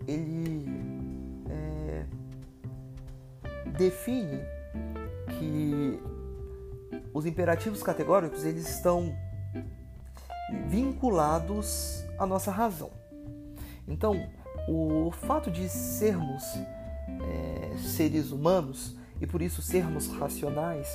ele 0.06 0.66
é, 1.50 2.06
define 3.78 4.42
que 5.40 6.00
os 7.14 7.26
imperativos 7.26 7.82
categóricos 7.82 8.44
eles 8.44 8.68
estão 8.70 9.16
vinculados 10.68 12.04
à 12.20 12.26
nossa 12.26 12.52
razão. 12.52 12.92
Então, 13.88 14.30
o 14.68 15.10
fato 15.12 15.50
de 15.50 15.70
sermos 15.70 16.44
é, 17.24 17.78
seres 17.78 18.32
humanos 18.32 18.98
e 19.22 19.26
por 19.26 19.42
isso 19.42 19.62
sermos 19.62 20.08
racionais 20.08 20.90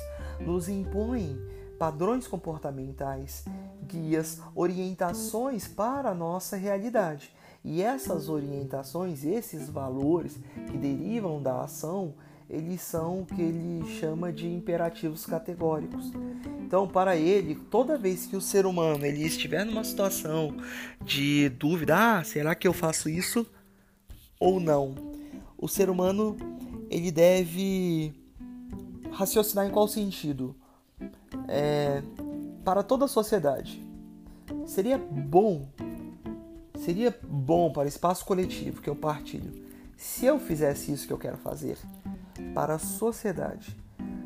nos 0.45 0.69
impõe 0.69 1.39
padrões 1.77 2.27
comportamentais, 2.27 3.45
guias, 3.87 4.41
orientações 4.55 5.67
para 5.67 6.11
a 6.11 6.15
nossa 6.15 6.55
realidade. 6.55 7.31
E 7.63 7.81
essas 7.81 8.29
orientações, 8.29 9.23
esses 9.23 9.69
valores 9.69 10.37
que 10.69 10.77
derivam 10.77 11.41
da 11.41 11.61
ação, 11.61 12.13
eles 12.49 12.81
são 12.81 13.21
o 13.21 13.25
que 13.25 13.41
ele 13.41 13.85
chama 13.99 14.31
de 14.31 14.47
imperativos 14.47 15.25
categóricos. 15.25 16.11
Então, 16.59 16.87
para 16.87 17.15
ele, 17.15 17.55
toda 17.55 17.97
vez 17.97 18.25
que 18.25 18.35
o 18.35 18.41
ser 18.41 18.65
humano 18.65 19.05
ele 19.05 19.25
estiver 19.25 19.65
numa 19.65 19.83
situação 19.83 20.55
de 21.03 21.49
dúvida, 21.49 22.19
ah, 22.19 22.23
será 22.23 22.53
que 22.53 22.67
eu 22.67 22.73
faço 22.73 23.09
isso 23.09 23.45
ou 24.39 24.59
não? 24.59 24.95
O 25.57 25.67
ser 25.67 25.89
humano 25.89 26.35
ele 26.89 27.11
deve 27.11 28.13
raciocinar 29.13 29.65
em 29.65 29.71
qual 29.71 29.87
sentido? 29.87 30.55
É, 31.47 32.01
para 32.63 32.83
toda 32.83 33.05
a 33.05 33.07
sociedade, 33.07 33.85
seria 34.65 34.97
bom, 34.97 35.67
seria 36.79 37.17
bom 37.23 37.71
para 37.71 37.85
o 37.85 37.87
espaço 37.87 38.25
coletivo 38.25 38.81
que 38.81 38.89
eu 38.89 38.95
partilho, 38.95 39.53
se 39.97 40.25
eu 40.25 40.39
fizesse 40.39 40.91
isso 40.91 41.07
que 41.07 41.13
eu 41.13 41.17
quero 41.17 41.37
fazer 41.37 41.77
para 42.53 42.75
a 42.75 42.79
sociedade. 42.79 43.75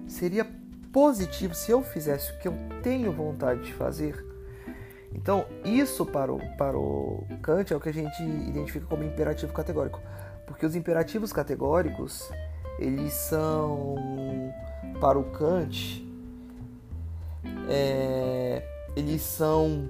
Seria 0.08 0.48
positivo 0.92 1.54
se 1.54 1.72
eu 1.72 1.84
fizesse 1.84 2.32
o 2.32 2.40
que 2.40 2.48
eu 2.48 2.54
tenho 2.82 3.12
vontade 3.12 3.64
de 3.64 3.74
fazer. 3.74 4.26
Então, 5.14 5.46
isso 5.64 6.06
para 6.06 6.32
o, 6.32 6.40
para 6.58 6.78
o 6.78 7.24
Kant 7.42 7.74
é 7.74 7.76
o 7.76 7.80
que 7.80 7.90
a 7.90 7.94
gente 7.94 8.22
identifica 8.24 8.86
como 8.86 9.04
imperativo 9.04 9.54
categórico. 9.54 10.02
Porque 10.46 10.66
os 10.66 10.76
imperativos 10.76 11.34
categóricos, 11.34 12.30
eles 12.80 13.14
são, 13.14 13.96
para 15.00 15.18
o 15.18 15.24
Kant, 15.26 16.06
é, 17.70 18.64
eles 18.96 19.22
são 19.22 19.88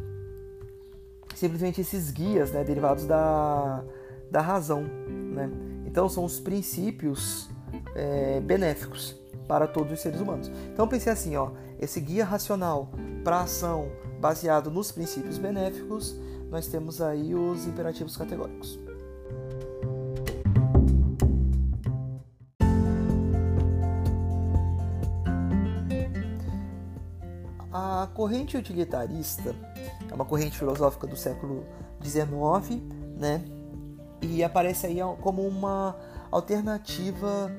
simplesmente 1.35 1.81
esses 1.81 2.11
guias 2.11 2.51
né, 2.51 2.63
derivados 2.63 3.05
da, 3.05 3.83
da 4.31 4.41
razão. 4.41 4.83
Né? 4.83 5.49
Então, 5.85 6.09
são 6.09 6.25
os 6.25 6.39
princípios 6.39 7.49
é, 7.95 8.39
benéficos 8.39 9.15
para 9.47 9.67
todos 9.67 9.93
os 9.93 9.99
seres 9.99 10.19
humanos. 10.19 10.51
Então 10.71 10.87
pensei 10.87 11.11
assim, 11.11 11.35
ó, 11.35 11.51
esse 11.79 11.99
guia 12.01 12.25
racional 12.25 12.91
para 13.23 13.41
ação 13.41 13.89
baseado 14.19 14.69
nos 14.69 14.91
princípios 14.91 15.37
benéficos, 15.37 16.15
nós 16.49 16.67
temos 16.67 17.01
aí 17.01 17.33
os 17.33 17.65
imperativos 17.65 18.17
categóricos. 18.17 18.79
Corrente 28.17 28.57
utilitarista 28.57 29.55
é 30.09 30.13
uma 30.15 30.25
corrente 30.25 30.57
filosófica 30.57 31.05
do 31.05 31.15
século 31.15 31.63
XIX, 32.03 32.81
né? 33.15 33.45
E 34.23 34.43
aparece 34.43 34.87
aí 34.87 34.97
como 35.21 35.47
uma 35.47 35.95
alternativa 36.31 37.51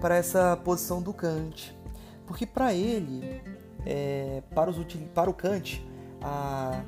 para 0.00 0.16
essa 0.16 0.56
posição 0.64 1.02
do 1.02 1.12
Kant. 1.12 1.78
Porque 2.26 2.46
para 2.46 2.72
ele, 2.72 3.42
é, 3.84 4.42
para, 4.54 4.70
os, 4.70 4.78
para 5.14 5.28
o 5.28 5.34
Kant, 5.34 5.86
a 6.22 6.82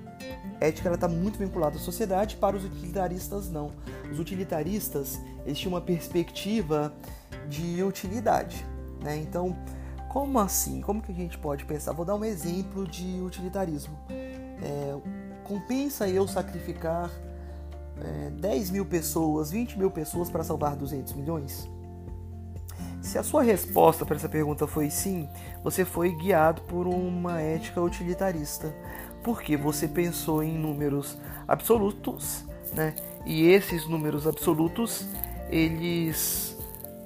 ética 0.58 0.90
está 0.94 1.06
muito 1.06 1.38
vinculada 1.38 1.76
à 1.76 1.80
sociedade, 1.80 2.36
para 2.36 2.56
os 2.56 2.64
utilitaristas 2.64 3.50
não. 3.50 3.72
Os 4.10 4.18
utilitaristas 4.18 5.20
eles 5.44 5.58
tinham 5.58 5.74
uma 5.74 5.82
perspectiva 5.82 6.94
de 7.46 7.82
utilidade. 7.82 8.64
Né? 9.02 9.18
Então, 9.18 9.54
como 10.12 10.38
assim? 10.38 10.82
Como 10.82 11.00
que 11.00 11.10
a 11.10 11.14
gente 11.14 11.38
pode 11.38 11.64
pensar? 11.64 11.92
Vou 11.92 12.04
dar 12.04 12.14
um 12.14 12.24
exemplo 12.24 12.86
de 12.86 13.22
utilitarismo. 13.22 13.96
É, 14.10 14.94
compensa 15.42 16.06
eu 16.06 16.28
sacrificar 16.28 17.10
é, 17.98 18.28
10 18.30 18.70
mil 18.70 18.84
pessoas, 18.84 19.50
20 19.50 19.78
mil 19.78 19.90
pessoas 19.90 20.28
para 20.28 20.44
salvar 20.44 20.76
200 20.76 21.14
milhões? 21.14 21.66
Se 23.00 23.16
a 23.16 23.22
sua 23.22 23.42
resposta 23.42 24.04
para 24.04 24.16
essa 24.16 24.28
pergunta 24.28 24.66
foi 24.66 24.90
sim, 24.90 25.26
você 25.64 25.82
foi 25.82 26.14
guiado 26.14 26.60
por 26.62 26.86
uma 26.86 27.40
ética 27.40 27.80
utilitarista, 27.80 28.72
porque 29.24 29.56
você 29.56 29.88
pensou 29.88 30.42
em 30.42 30.58
números 30.58 31.16
absolutos, 31.48 32.44
né? 32.74 32.94
E 33.24 33.46
esses 33.46 33.88
números 33.88 34.26
absolutos, 34.26 35.06
eles 35.48 36.54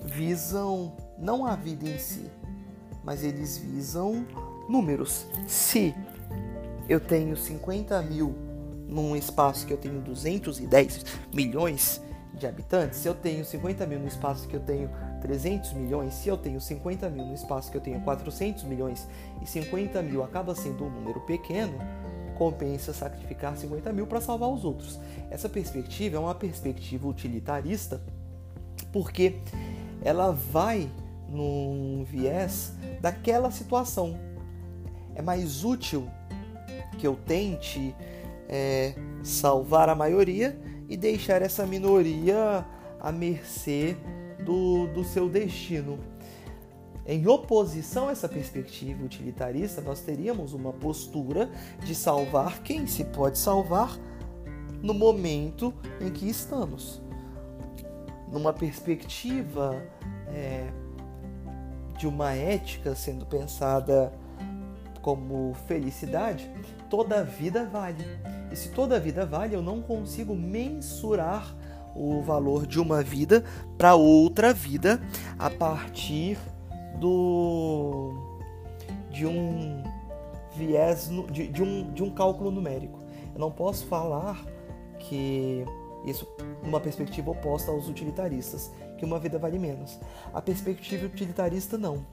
visam 0.05 0.93
não 1.17 1.47
a 1.47 1.55
vida 1.55 1.89
em 1.89 1.99
si, 1.99 2.31
mas 3.07 3.23
eles 3.23 3.57
visam 3.57 4.27
números. 4.69 5.27
Se 5.47 5.95
eu 6.89 6.99
tenho 6.99 7.37
50 7.37 8.03
mil 8.03 8.35
num 8.89 9.15
espaço 9.15 9.65
que 9.65 9.73
eu 9.73 9.79
tenho 9.79 10.01
210 10.01 11.05
milhões 11.33 12.03
de 12.35 12.47
habitantes, 12.47 12.99
se 12.99 13.09
eu 13.09 13.15
tenho 13.15 13.45
50 13.45 13.87
mil 13.87 14.01
no 14.01 14.09
espaço 14.09 14.47
que 14.49 14.55
eu 14.55 14.61
tenho 14.61 14.91
300 15.23 15.73
milhões, 15.73 16.15
se 16.15 16.29
eu 16.29 16.37
tenho 16.37 16.61
50 16.61 17.09
mil 17.09 17.25
no 17.25 17.35
espaço 17.35 17.71
que 17.71 17.77
eu 17.77 17.81
tenho 17.81 18.01
400 18.01 18.65
milhões 18.65 19.09
e 19.41 19.47
50 19.47 20.03
mil 20.03 20.23
acaba 20.23 20.55
sendo 20.55 20.85
um 20.85 20.91
número 20.91 21.21
pequeno, 21.21 21.79
compensa 22.37 22.93
sacrificar 22.93 23.57
50 23.57 23.93
mil 23.93 24.07
para 24.07 24.21
salvar 24.21 24.51
os 24.51 24.65
outros. 24.65 25.01
Essa 25.31 25.49
perspectiva 25.49 26.17
é 26.17 26.19
uma 26.19 26.35
perspectiva 26.35 27.09
utilitarista 27.09 28.03
porque 28.93 29.39
ela 30.03 30.31
vai 30.31 30.91
num 31.29 32.05
viés 32.05 32.73
daquela 33.01 33.51
situação. 33.51 34.19
É 35.15 35.23
mais 35.23 35.65
útil 35.65 36.09
que 36.99 37.07
eu 37.07 37.17
tente 37.17 37.95
é, 38.49 38.95
salvar 39.23 39.89
a 39.89 39.95
maioria 39.95 40.59
e 40.89 40.97
deixar 40.97 41.43
essa 41.43 41.67
minoria 41.67 42.65
à 43.01 43.11
mercê 43.11 43.97
do, 44.45 44.87
do 44.89 45.05
seu 45.05 45.29
destino. 45.29 45.99
Em 47.09 47.27
oposição 47.29 48.09
a 48.09 48.13
essa 48.13 48.29
perspectiva 48.29 49.05
utilitarista, 49.05 49.81
nós 49.81 50.01
teríamos 50.01 50.53
uma 50.53 50.73
postura 50.73 51.49
de 51.85 51.95
salvar 51.95 52.63
quem 52.63 52.87
se 52.87 53.05
pode 53.05 53.39
salvar 53.39 53.97
no 54.83 54.93
momento 54.93 55.73
em 56.01 56.11
que 56.11 56.29
estamos. 56.29 57.01
Numa 58.33 58.53
perspectiva 58.53 59.81
é, 60.29 60.69
de 61.97 62.07
uma 62.07 62.33
ética 62.33 62.95
sendo 62.95 63.25
pensada 63.27 64.13
como 65.01 65.55
felicidade, 65.69 66.51
toda 66.91 67.23
vida 67.23 67.65
vale. 67.65 68.05
E 68.51 68.57
se 68.57 68.71
toda 68.71 68.99
vida 68.99 69.25
vale, 69.25 69.55
eu 69.55 69.63
não 69.63 69.81
consigo 69.81 70.35
mensurar 70.35 71.55
o 71.95 72.21
valor 72.21 72.67
de 72.67 72.79
uma 72.81 73.03
vida 73.03 73.45
para 73.79 73.95
outra 73.95 74.53
vida 74.53 75.01
a 75.39 75.49
partir 75.49 76.39
do 76.99 78.13
de 79.11 79.27
um 79.27 79.83
viés 80.55 81.09
de, 81.31 81.49
de, 81.49 81.63
um, 81.63 81.93
de 81.93 82.03
um 82.03 82.11
cálculo 82.11 82.51
numérico. 82.51 82.99
Eu 83.33 83.41
não 83.41 83.51
posso 83.51 83.87
falar 83.87 84.45
que 84.99 85.65
Isso 86.05 86.27
numa 86.63 86.81
perspectiva 86.81 87.31
oposta 87.31 87.71
aos 87.71 87.89
utilitaristas, 87.89 88.73
que 88.97 89.05
uma 89.05 89.19
vida 89.19 89.39
vale 89.39 89.59
menos. 89.59 89.99
A 90.33 90.41
perspectiva 90.41 91.07
utilitarista 91.07 91.77
não. 91.77 92.05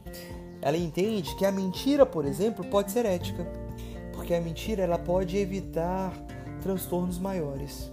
Ela 0.62 0.78
entende 0.78 1.36
que 1.36 1.46
a 1.46 1.52
mentira, 1.52 2.06
por 2.06 2.26
exemplo, 2.26 2.64
pode 2.66 2.92
ser 2.92 3.06
ética, 3.06 3.46
porque 4.14 4.34
a 4.34 4.42
mentira 4.42 4.84
ela 4.84 4.98
pode 4.98 5.38
evitar 5.38 6.14
transtornos 6.62 7.20
maiores. 7.20 7.92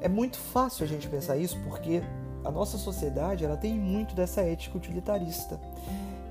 É 0.00 0.08
muito 0.08 0.38
fácil 0.38 0.84
a 0.84 0.88
gente 0.88 1.08
pensar 1.08 1.36
isso 1.36 1.58
porque 1.64 2.02
a 2.44 2.50
nossa 2.50 2.78
sociedade 2.78 3.44
ela 3.44 3.56
tem 3.56 3.74
muito 3.74 4.14
dessa 4.14 4.40
ética 4.40 4.78
utilitarista. 4.78 5.60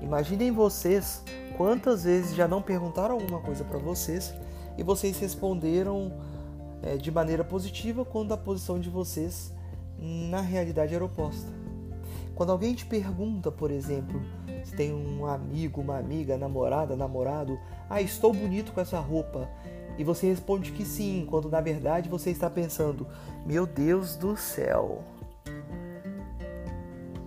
Imaginem 0.00 0.50
vocês 0.50 1.22
quantas 1.56 2.04
vezes 2.04 2.34
já 2.34 2.48
não 2.48 2.62
perguntaram 2.62 3.14
alguma 3.14 3.40
coisa 3.40 3.64
para 3.64 3.78
vocês 3.78 4.34
e 4.76 4.82
vocês 4.82 5.18
responderam 5.18 6.12
é, 6.82 6.96
de 6.96 7.10
maneira 7.10 7.44
positiva 7.44 8.04
quando 8.04 8.32
a 8.32 8.36
posição 8.36 8.78
de 8.80 8.88
vocês 8.88 9.52
na 9.98 10.40
realidade 10.40 10.94
era 10.94 11.04
oposta. 11.04 11.52
Quando 12.34 12.52
alguém 12.52 12.74
te 12.74 12.86
pergunta, 12.86 13.50
por 13.50 13.70
exemplo, 13.70 14.20
se 14.64 14.74
tem 14.76 14.92
um 14.94 15.26
amigo, 15.26 15.80
uma 15.80 15.98
amiga, 15.98 16.36
namorada, 16.36 16.94
namorado, 16.94 17.58
ah, 17.90 18.00
estou 18.00 18.32
bonito 18.32 18.72
com 18.72 18.80
essa 18.80 19.00
roupa, 19.00 19.48
e 19.98 20.04
você 20.04 20.28
responde 20.28 20.70
que 20.70 20.84
sim, 20.84 21.26
quando 21.28 21.50
na 21.50 21.60
verdade 21.60 22.08
você 22.08 22.30
está 22.30 22.48
pensando, 22.48 23.06
meu 23.44 23.66
Deus 23.66 24.14
do 24.14 24.36
céu. 24.36 25.02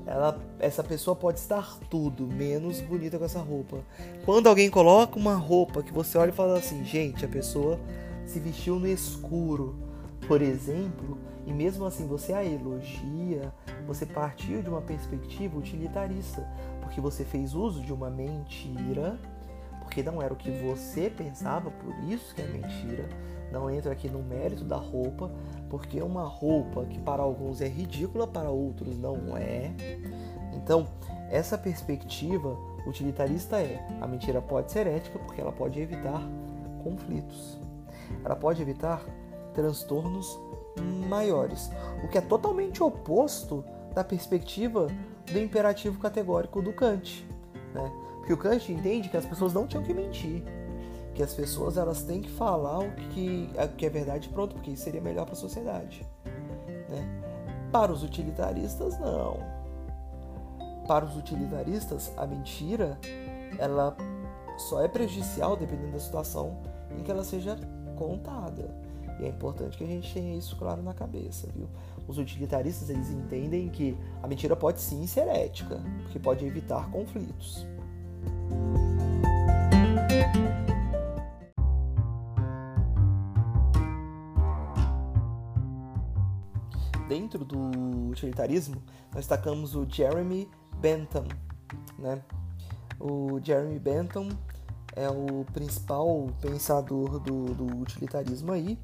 Ela, 0.06 0.40
essa 0.60 0.84
pessoa 0.84 1.16
pode 1.16 1.40
estar 1.40 1.78
tudo 1.90 2.26
menos 2.28 2.80
bonita 2.80 3.18
com 3.18 3.26
essa 3.26 3.40
roupa. 3.40 3.80
Quando 4.24 4.48
alguém 4.48 4.70
coloca 4.70 5.20
uma 5.20 5.36
roupa 5.36 5.84
que 5.84 5.92
você 5.92 6.18
olha 6.18 6.30
e 6.30 6.34
fala 6.34 6.58
assim, 6.58 6.86
gente, 6.86 7.26
a 7.26 7.30
pessoa 7.30 7.78
se 8.26 8.40
vestiu 8.40 8.80
no 8.80 8.88
escuro, 8.88 9.76
por 10.28 10.42
exemplo, 10.42 11.18
e 11.52 11.54
mesmo 11.54 11.86
assim 11.86 12.08
você 12.08 12.32
a 12.32 12.46
elogia, 12.46 13.54
você 13.86 14.06
partiu 14.06 14.62
de 14.64 14.70
uma 14.70 14.82
perspectiva 14.82 15.58
utilitarista, 15.58 16.48
porque 16.82 17.02
você 17.02 17.26
fez 17.26 17.54
uso 17.54 17.82
de 17.82 17.92
uma 17.92 18.10
mentira, 18.10 19.20
porque 19.82 20.02
não 20.02 20.22
era 20.22 20.34
o 20.34 20.38
que 20.38 20.50
você 20.50 21.10
pensava, 21.10 21.70
por 21.70 21.94
isso 22.10 22.34
que 22.34 22.42
é 22.42 22.48
mentira. 22.48 23.10
Não 23.52 23.70
entra 23.70 23.92
aqui 23.92 24.10
no 24.10 24.24
mérito 24.24 24.64
da 24.64 24.78
roupa, 24.78 25.30
porque 25.70 26.02
uma 26.02 26.24
roupa 26.24 26.86
que 26.86 27.00
para 27.00 27.22
alguns 27.22 27.60
é 27.60 27.68
ridícula, 27.68 28.26
para 28.26 28.50
outros 28.50 28.98
não 28.98 29.36
é. 29.36 29.74
Então, 30.54 30.88
essa 31.30 31.58
perspectiva 31.58 32.58
utilitarista 32.88 33.58
é: 33.58 33.86
a 34.00 34.08
mentira 34.08 34.42
pode 34.42 34.72
ser 34.72 34.88
ética 34.88 35.20
porque 35.20 35.42
ela 35.42 35.52
pode 35.52 35.82
evitar 35.82 36.22
conflitos 36.82 37.60
ela 38.24 38.36
pode 38.36 38.62
evitar 38.62 39.04
transtornos 39.54 40.40
maiores, 41.08 41.70
o 42.04 42.08
que 42.08 42.18
é 42.18 42.22
totalmente 42.22 42.82
oposto 42.82 43.64
da 43.94 44.04
perspectiva 44.04 44.88
do 45.32 45.40
imperativo 45.40 46.00
categórico 46.00 46.62
do 46.62 46.74
Kant, 46.74 47.28
né? 47.74 47.92
Porque 48.18 48.34
o 48.34 48.38
Kant 48.38 48.72
entende 48.72 49.10
que 49.10 49.18
as 49.18 49.26
pessoas 49.26 49.54
não 49.54 49.68
tinham 49.68 49.84
que 49.84 49.94
mentir, 49.94 50.44
que 51.14 51.24
as 51.24 51.34
pessoas 51.34 51.78
elas 51.78 52.04
têm 52.04 52.22
que 52.22 52.30
falar 52.30 52.80
o 52.80 52.92
que, 52.92 53.50
o 53.56 53.76
que 53.76 53.86
é 53.86 53.90
verdade 53.90 54.30
pronto, 54.30 54.56
porque 54.56 54.72
isso 54.72 54.84
seria 54.84 55.02
melhor 55.02 55.26
para 55.26 55.34
a 55.34 55.38
sociedade, 55.38 56.06
né? 56.90 57.22
Para 57.72 57.92
os 57.92 58.04
utilitaristas 58.04 59.00
não. 59.00 59.38
Para 60.88 61.06
os 61.06 61.16
utilitaristas, 61.16 62.12
a 62.18 62.26
mentira 62.26 62.98
ela 63.58 63.96
só 64.58 64.82
é 64.82 64.88
prejudicial 64.88 65.56
dependendo 65.56 65.94
da 65.94 66.00
situação 66.00 66.58
em 66.98 67.04
que 67.04 67.12
ela 67.12 67.24
seja 67.24 67.58
contada. 67.98 68.74
E 69.22 69.26
é 69.26 69.28
importante 69.28 69.78
que 69.78 69.84
a 69.84 69.88
gente 69.88 70.12
tenha 70.12 70.36
isso 70.36 70.56
claro 70.56 70.82
na 70.82 70.96
cabeça, 70.96 71.48
viu? 71.56 71.70
Os 72.08 72.18
utilitaristas 72.18 72.90
eles 72.90 73.12
entendem 73.12 73.70
que 73.70 73.96
a 74.24 74.28
mentira 74.28 74.56
pode 74.56 74.82
sim 74.82 75.06
ser 75.06 75.28
ética, 75.28 75.80
porque 76.02 76.18
pode 76.18 76.44
evitar 76.44 76.90
conflitos. 76.90 77.68
Dentro 87.08 87.46
do 87.46 88.10
utilitarismo, 88.10 88.82
nós 89.14 89.28
destacamos 89.28 89.76
o 89.76 89.86
Jeremy 89.88 90.50
Bentham, 90.80 91.26
né? 92.00 92.24
O 93.00 93.40
Jeremy 93.44 93.78
Bentham 93.78 94.30
é 94.96 95.10
o 95.10 95.46
principal 95.54 96.28
pensador 96.42 97.20
do, 97.20 97.54
do 97.54 97.82
utilitarismo 97.82 98.52
aí, 98.52 98.78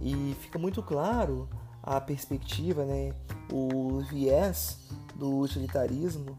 e 0.00 0.36
fica 0.40 0.58
muito 0.58 0.82
claro 0.82 1.48
a 1.82 2.00
perspectiva, 2.00 2.84
né, 2.84 3.14
o 3.52 4.00
viés 4.00 4.88
do 5.14 5.38
utilitarismo 5.38 6.38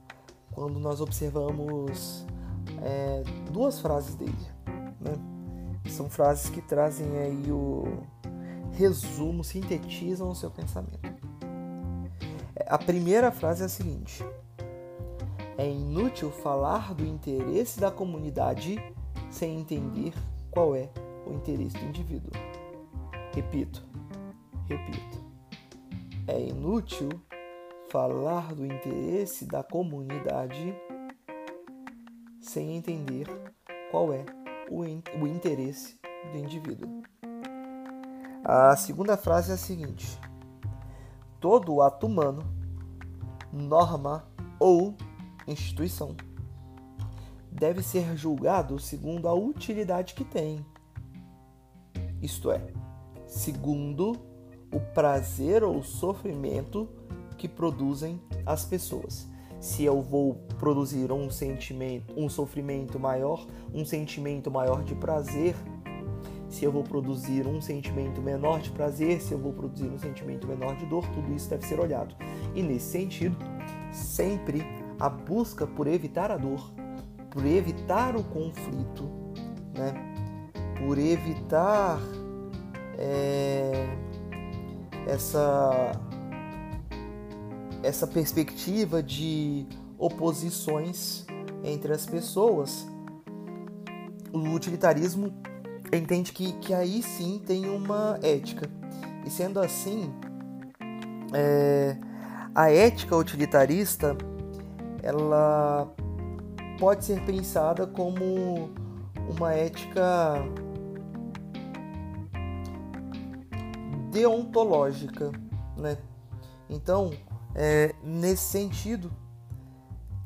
quando 0.52 0.80
nós 0.80 1.02
observamos 1.02 2.26
é, 2.82 3.24
duas 3.52 3.80
frases 3.80 4.15
dele. 4.15 4.36
Né? 5.00 5.13
São 5.89 6.10
frases 6.10 6.50
que 6.50 6.62
trazem 6.62 7.17
aí 7.17 7.52
o 7.52 8.04
resumo, 8.74 9.43
sintetizam 9.43 10.30
o 10.30 10.36
seu 10.36 10.52
pensamento. 10.52 11.10
A 12.67 12.78
primeira 12.78 13.32
frase 13.32 13.63
é 13.63 13.65
a 13.65 13.69
seguinte: 13.69 14.24
é 15.58 15.69
inútil 15.69 16.32
falar 16.32 16.93
do 16.93 17.06
interesse 17.06 17.80
da 17.80 17.89
comunidade 17.89 18.78
sem 19.32 19.60
entender 19.60 20.13
qual 20.52 20.76
é 20.76 20.89
o 21.26 21.34
interesse 21.34 21.78
do 21.78 21.86
indivíduo. 21.86 22.32
Repito, 23.34 23.84
repito. 24.68 25.24
É 26.28 26.39
inútil 26.39 27.10
falar 27.89 28.54
do 28.54 28.65
interesse 28.65 29.46
da 29.46 29.63
comunidade 29.63 30.76
sem 32.39 32.76
entender 32.76 33.28
qual 33.92 34.13
é 34.13 34.26
o, 34.70 34.86
in 34.86 35.02
o 35.22 35.28
interesse 35.28 36.00
do 36.32 36.38
indivíduo. 36.38 37.04
A 38.44 38.76
segunda 38.76 39.18
frase 39.18 39.52
é 39.52 39.54
a 39.56 39.58
seguinte: 39.58 40.20
todo 41.39 41.82
ato 41.82 42.08
humano, 42.08 42.44
norma 43.52 44.28
ou 44.60 44.96
instituição 45.48 46.15
deve 47.52 47.82
ser 47.82 48.15
julgado 48.15 48.80
segundo 48.80 49.28
a 49.28 49.34
utilidade 49.34 50.13
que 50.13 50.24
tem. 50.24 50.65
Isto 52.22 52.52
é, 52.52 52.72
segundo 53.30 54.18
o 54.74 54.80
prazer 54.94 55.63
ou 55.63 55.84
sofrimento 55.84 56.89
que 57.38 57.48
produzem 57.48 58.20
as 58.46 58.65
pessoas. 58.65 59.30
Se 59.60 59.84
eu 59.84 60.02
vou 60.02 60.36
produzir 60.58 61.12
um 61.12 61.30
sentimento, 61.30 62.13
um 62.18 62.28
sofrimento 62.28 63.00
maior, 63.00 63.46
um 63.74 63.86
sentimento 63.86 64.50
maior 64.50 64.84
de 64.84 64.96
prazer, 64.96 65.56
se 66.50 66.65
eu 66.65 66.72
vou 66.72 66.84
produzir 66.84 67.46
um 67.46 67.62
sentimento 67.62 68.22
menor 68.22 68.60
de 68.62 68.72
prazer, 68.72 69.22
se 69.22 69.34
eu 69.34 69.38
vou 69.38 69.54
produzir 69.54 69.88
um 69.88 70.00
sentimento 70.00 70.48
menor 70.48 70.76
de 70.76 70.86
dor, 70.88 71.08
tudo 71.10 71.32
isso 71.34 71.50
deve 71.50 71.65
ser 71.65 71.80
olhado. 71.80 72.15
E 72.56 72.63
nesse 72.63 72.92
sentido, 72.92 73.38
sempre 73.92 74.63
a 75.00 75.08
busca 75.08 75.68
por 75.68 75.88
evitar 75.88 76.32
a 76.32 76.38
dor, 76.38 76.72
por 77.30 77.46
evitar 77.46 78.15
o 78.15 78.24
conflito, 78.24 79.08
né? 79.78 79.94
por 80.80 80.98
evitar 80.98 82.00
é, 83.00 83.88
essa, 85.08 85.92
essa 87.82 88.06
perspectiva 88.06 89.02
de 89.02 89.66
oposições 89.98 91.26
entre 91.64 91.94
as 91.94 92.06
pessoas. 92.06 92.86
O 94.34 94.40
utilitarismo 94.50 95.34
entende 95.92 96.34
que, 96.34 96.52
que 96.54 96.74
aí 96.74 97.02
sim 97.02 97.42
tem 97.44 97.70
uma 97.70 98.20
ética. 98.22 98.70
E 99.26 99.30
sendo 99.30 99.60
assim, 99.60 100.14
é, 101.34 101.98
a 102.54 102.70
ética 102.70 103.16
utilitarista 103.16 104.16
ela 105.02 105.92
pode 106.78 107.06
ser 107.06 107.22
pensada 107.26 107.88
como 107.88 108.70
uma 109.30 109.54
ética 109.54 110.44
deontológica, 114.10 115.32
né? 115.78 115.98
Então, 116.69 117.12
é, 117.56 117.95
nesse 118.04 118.43
sentido, 118.43 119.12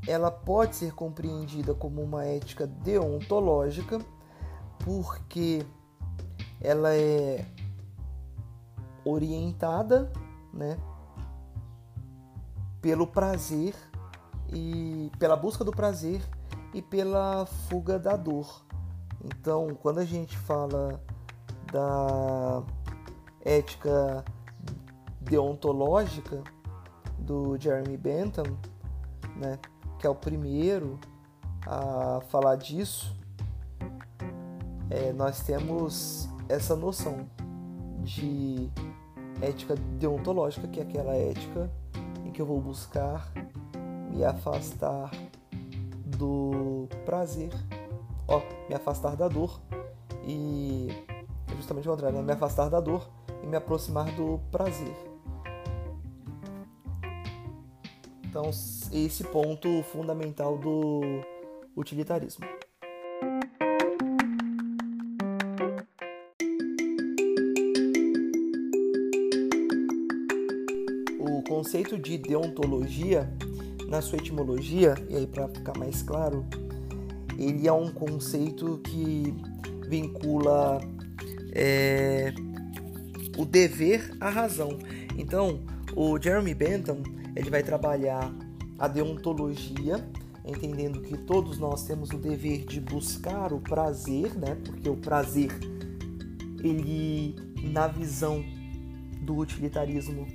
ela 0.07 0.29
pode 0.29 0.75
ser 0.75 0.93
compreendida 0.93 1.73
como 1.73 2.01
uma 2.01 2.25
ética 2.25 2.67
deontológica 2.67 3.99
porque 4.83 5.65
ela 6.59 6.93
é 6.93 7.45
orientada, 9.05 10.11
né, 10.53 10.77
pelo 12.81 13.07
prazer 13.07 13.73
e 14.51 15.09
pela 15.17 15.35
busca 15.35 15.63
do 15.63 15.71
prazer 15.71 16.21
e 16.73 16.81
pela 16.81 17.45
fuga 17.45 17.97
da 17.97 18.15
dor. 18.15 18.65
Então, 19.23 19.69
quando 19.81 19.99
a 19.99 20.05
gente 20.05 20.37
fala 20.37 21.01
da 21.71 22.61
ética 23.43 24.23
deontológica 25.21 26.43
do 27.17 27.57
Jeremy 27.57 27.97
Bentham, 27.97 28.57
né, 29.35 29.57
que 29.99 30.07
é 30.07 30.09
o 30.09 30.15
primeiro 30.15 30.99
a 31.65 32.21
falar 32.29 32.55
disso, 32.55 33.15
é, 34.89 35.11
nós 35.13 35.41
temos 35.41 36.27
essa 36.49 36.75
noção 36.75 37.27
de 38.03 38.69
ética 39.41 39.75
deontológica, 39.97 40.67
que 40.67 40.79
é 40.79 40.83
aquela 40.83 41.15
ética 41.15 41.69
em 42.25 42.31
que 42.31 42.41
eu 42.41 42.45
vou 42.45 42.59
buscar 42.59 43.31
me 44.11 44.23
afastar 44.23 45.09
do 46.05 46.87
prazer, 47.05 47.51
ó, 48.27 48.41
me 48.69 48.75
afastar 48.75 49.15
da 49.15 49.27
dor 49.27 49.59
e 50.25 50.89
é 51.51 51.55
justamente 51.55 51.87
o 51.87 51.91
contrário, 51.91 52.17
né? 52.17 52.23
me 52.23 52.31
afastar 52.31 52.69
da 52.69 52.79
dor 52.79 53.09
e 53.43 53.45
me 53.45 53.57
aproximar 53.57 54.09
do 54.15 54.39
prazer. 54.49 54.95
Então, 58.23 58.49
esse 58.91 59.23
ponto 59.25 59.83
fundamental 59.83 60.57
do 60.57 61.01
utilitarismo. 61.75 62.45
O 71.19 71.43
conceito 71.43 71.99
de 71.99 72.17
deontologia, 72.17 73.31
na 73.87 74.01
sua 74.01 74.17
etimologia, 74.17 74.95
e 75.09 75.15
aí 75.15 75.27
para 75.27 75.47
ficar 75.49 75.77
mais 75.77 76.01
claro, 76.01 76.43
ele 77.37 77.67
é 77.67 77.73
um 77.73 77.91
conceito 77.91 78.79
que 78.79 79.31
vincula 79.87 80.79
é, 81.53 82.33
o 83.37 83.45
dever 83.45 84.15
à 84.19 84.29
razão. 84.29 84.77
Então, 85.17 85.61
o 85.95 86.19
Jeremy 86.19 86.53
Bentham 86.53 87.01
ele 87.35 87.49
vai 87.49 87.63
trabalhar 87.63 88.31
a 88.77 88.87
deontologia, 88.87 90.05
entendendo 90.45 91.01
que 91.01 91.17
todos 91.17 91.57
nós 91.57 91.83
temos 91.83 92.09
o 92.09 92.17
dever 92.17 92.65
de 92.65 92.79
buscar 92.79 93.53
o 93.53 93.59
prazer, 93.59 94.35
né? 94.35 94.55
Porque 94.63 94.89
o 94.89 94.97
prazer, 94.97 95.51
ele, 96.63 97.35
na 97.63 97.87
visão 97.87 98.43
do 99.21 99.37
utilitarismo, 99.37 100.27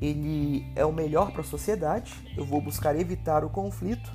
ele 0.00 0.64
é 0.76 0.84
o 0.84 0.92
melhor 0.92 1.32
para 1.32 1.40
a 1.40 1.44
sociedade. 1.44 2.12
Eu 2.36 2.44
vou 2.44 2.60
buscar 2.60 2.98
evitar 2.98 3.44
o 3.44 3.50
conflito. 3.50 4.12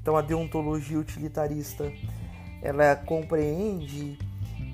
Então, 0.00 0.16
a 0.16 0.22
deontologia 0.22 0.98
utilitarista, 0.98 1.92
ela 2.62 2.96
compreende 2.96 4.18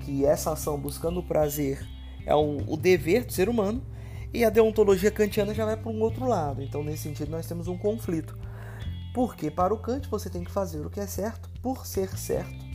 que 0.05 0.25
essa 0.25 0.53
ação 0.53 0.77
buscando 0.77 1.19
o 1.19 1.23
prazer 1.23 1.85
é 2.27 2.35
o, 2.35 2.57
o 2.67 2.75
dever 2.75 3.25
do 3.25 3.31
ser 3.31 3.47
humano 3.47 3.81
e 4.33 4.43
a 4.43 4.49
deontologia 4.49 5.09
kantiana 5.09 5.53
já 5.53 5.65
vai 5.65 5.77
para 5.77 5.89
um 5.89 6.01
outro 6.01 6.27
lado. 6.27 6.61
Então, 6.61 6.83
nesse 6.83 7.03
sentido, 7.03 7.31
nós 7.31 7.47
temos 7.47 7.69
um 7.69 7.77
conflito. 7.77 8.37
Porque 9.13 9.49
para 9.49 9.73
o 9.73 9.79
Kant 9.79 10.09
você 10.09 10.29
tem 10.29 10.43
que 10.43 10.51
fazer 10.51 10.85
o 10.85 10.89
que 10.89 10.99
é 10.99 11.07
certo 11.07 11.49
por 11.61 11.87
ser 11.87 12.09
certo. 12.17 12.67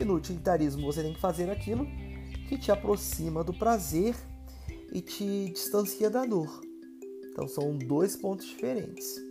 E 0.00 0.04
no 0.04 0.14
utilitarismo 0.14 0.86
você 0.86 1.02
tem 1.02 1.12
que 1.12 1.20
fazer 1.20 1.50
aquilo 1.50 1.84
que 2.48 2.56
te 2.56 2.70
aproxima 2.70 3.42
do 3.42 3.52
prazer 3.52 4.14
e 4.92 5.02
te 5.02 5.50
distancia 5.50 6.08
da 6.08 6.24
dor. 6.24 6.60
Então 7.32 7.48
são 7.48 7.76
dois 7.76 8.16
pontos 8.16 8.46
diferentes. 8.46 9.27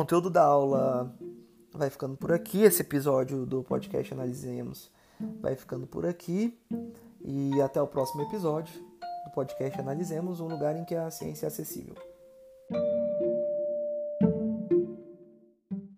Conteúdo 0.00 0.30
da 0.30 0.42
aula 0.42 1.14
vai 1.74 1.90
ficando 1.90 2.16
por 2.16 2.32
aqui. 2.32 2.62
Esse 2.62 2.80
episódio 2.80 3.44
do 3.44 3.62
podcast 3.62 4.14
Analisemos 4.14 4.90
vai 5.42 5.54
ficando 5.54 5.86
por 5.86 6.06
aqui. 6.06 6.58
E 7.22 7.60
até 7.60 7.82
o 7.82 7.86
próximo 7.86 8.22
episódio 8.22 8.72
do 9.26 9.30
podcast 9.34 9.78
Analisemos 9.78 10.40
um 10.40 10.48
lugar 10.48 10.74
em 10.74 10.86
que 10.86 10.94
a 10.94 11.10
ciência 11.10 11.44
é 11.44 11.48
acessível. 11.48 11.94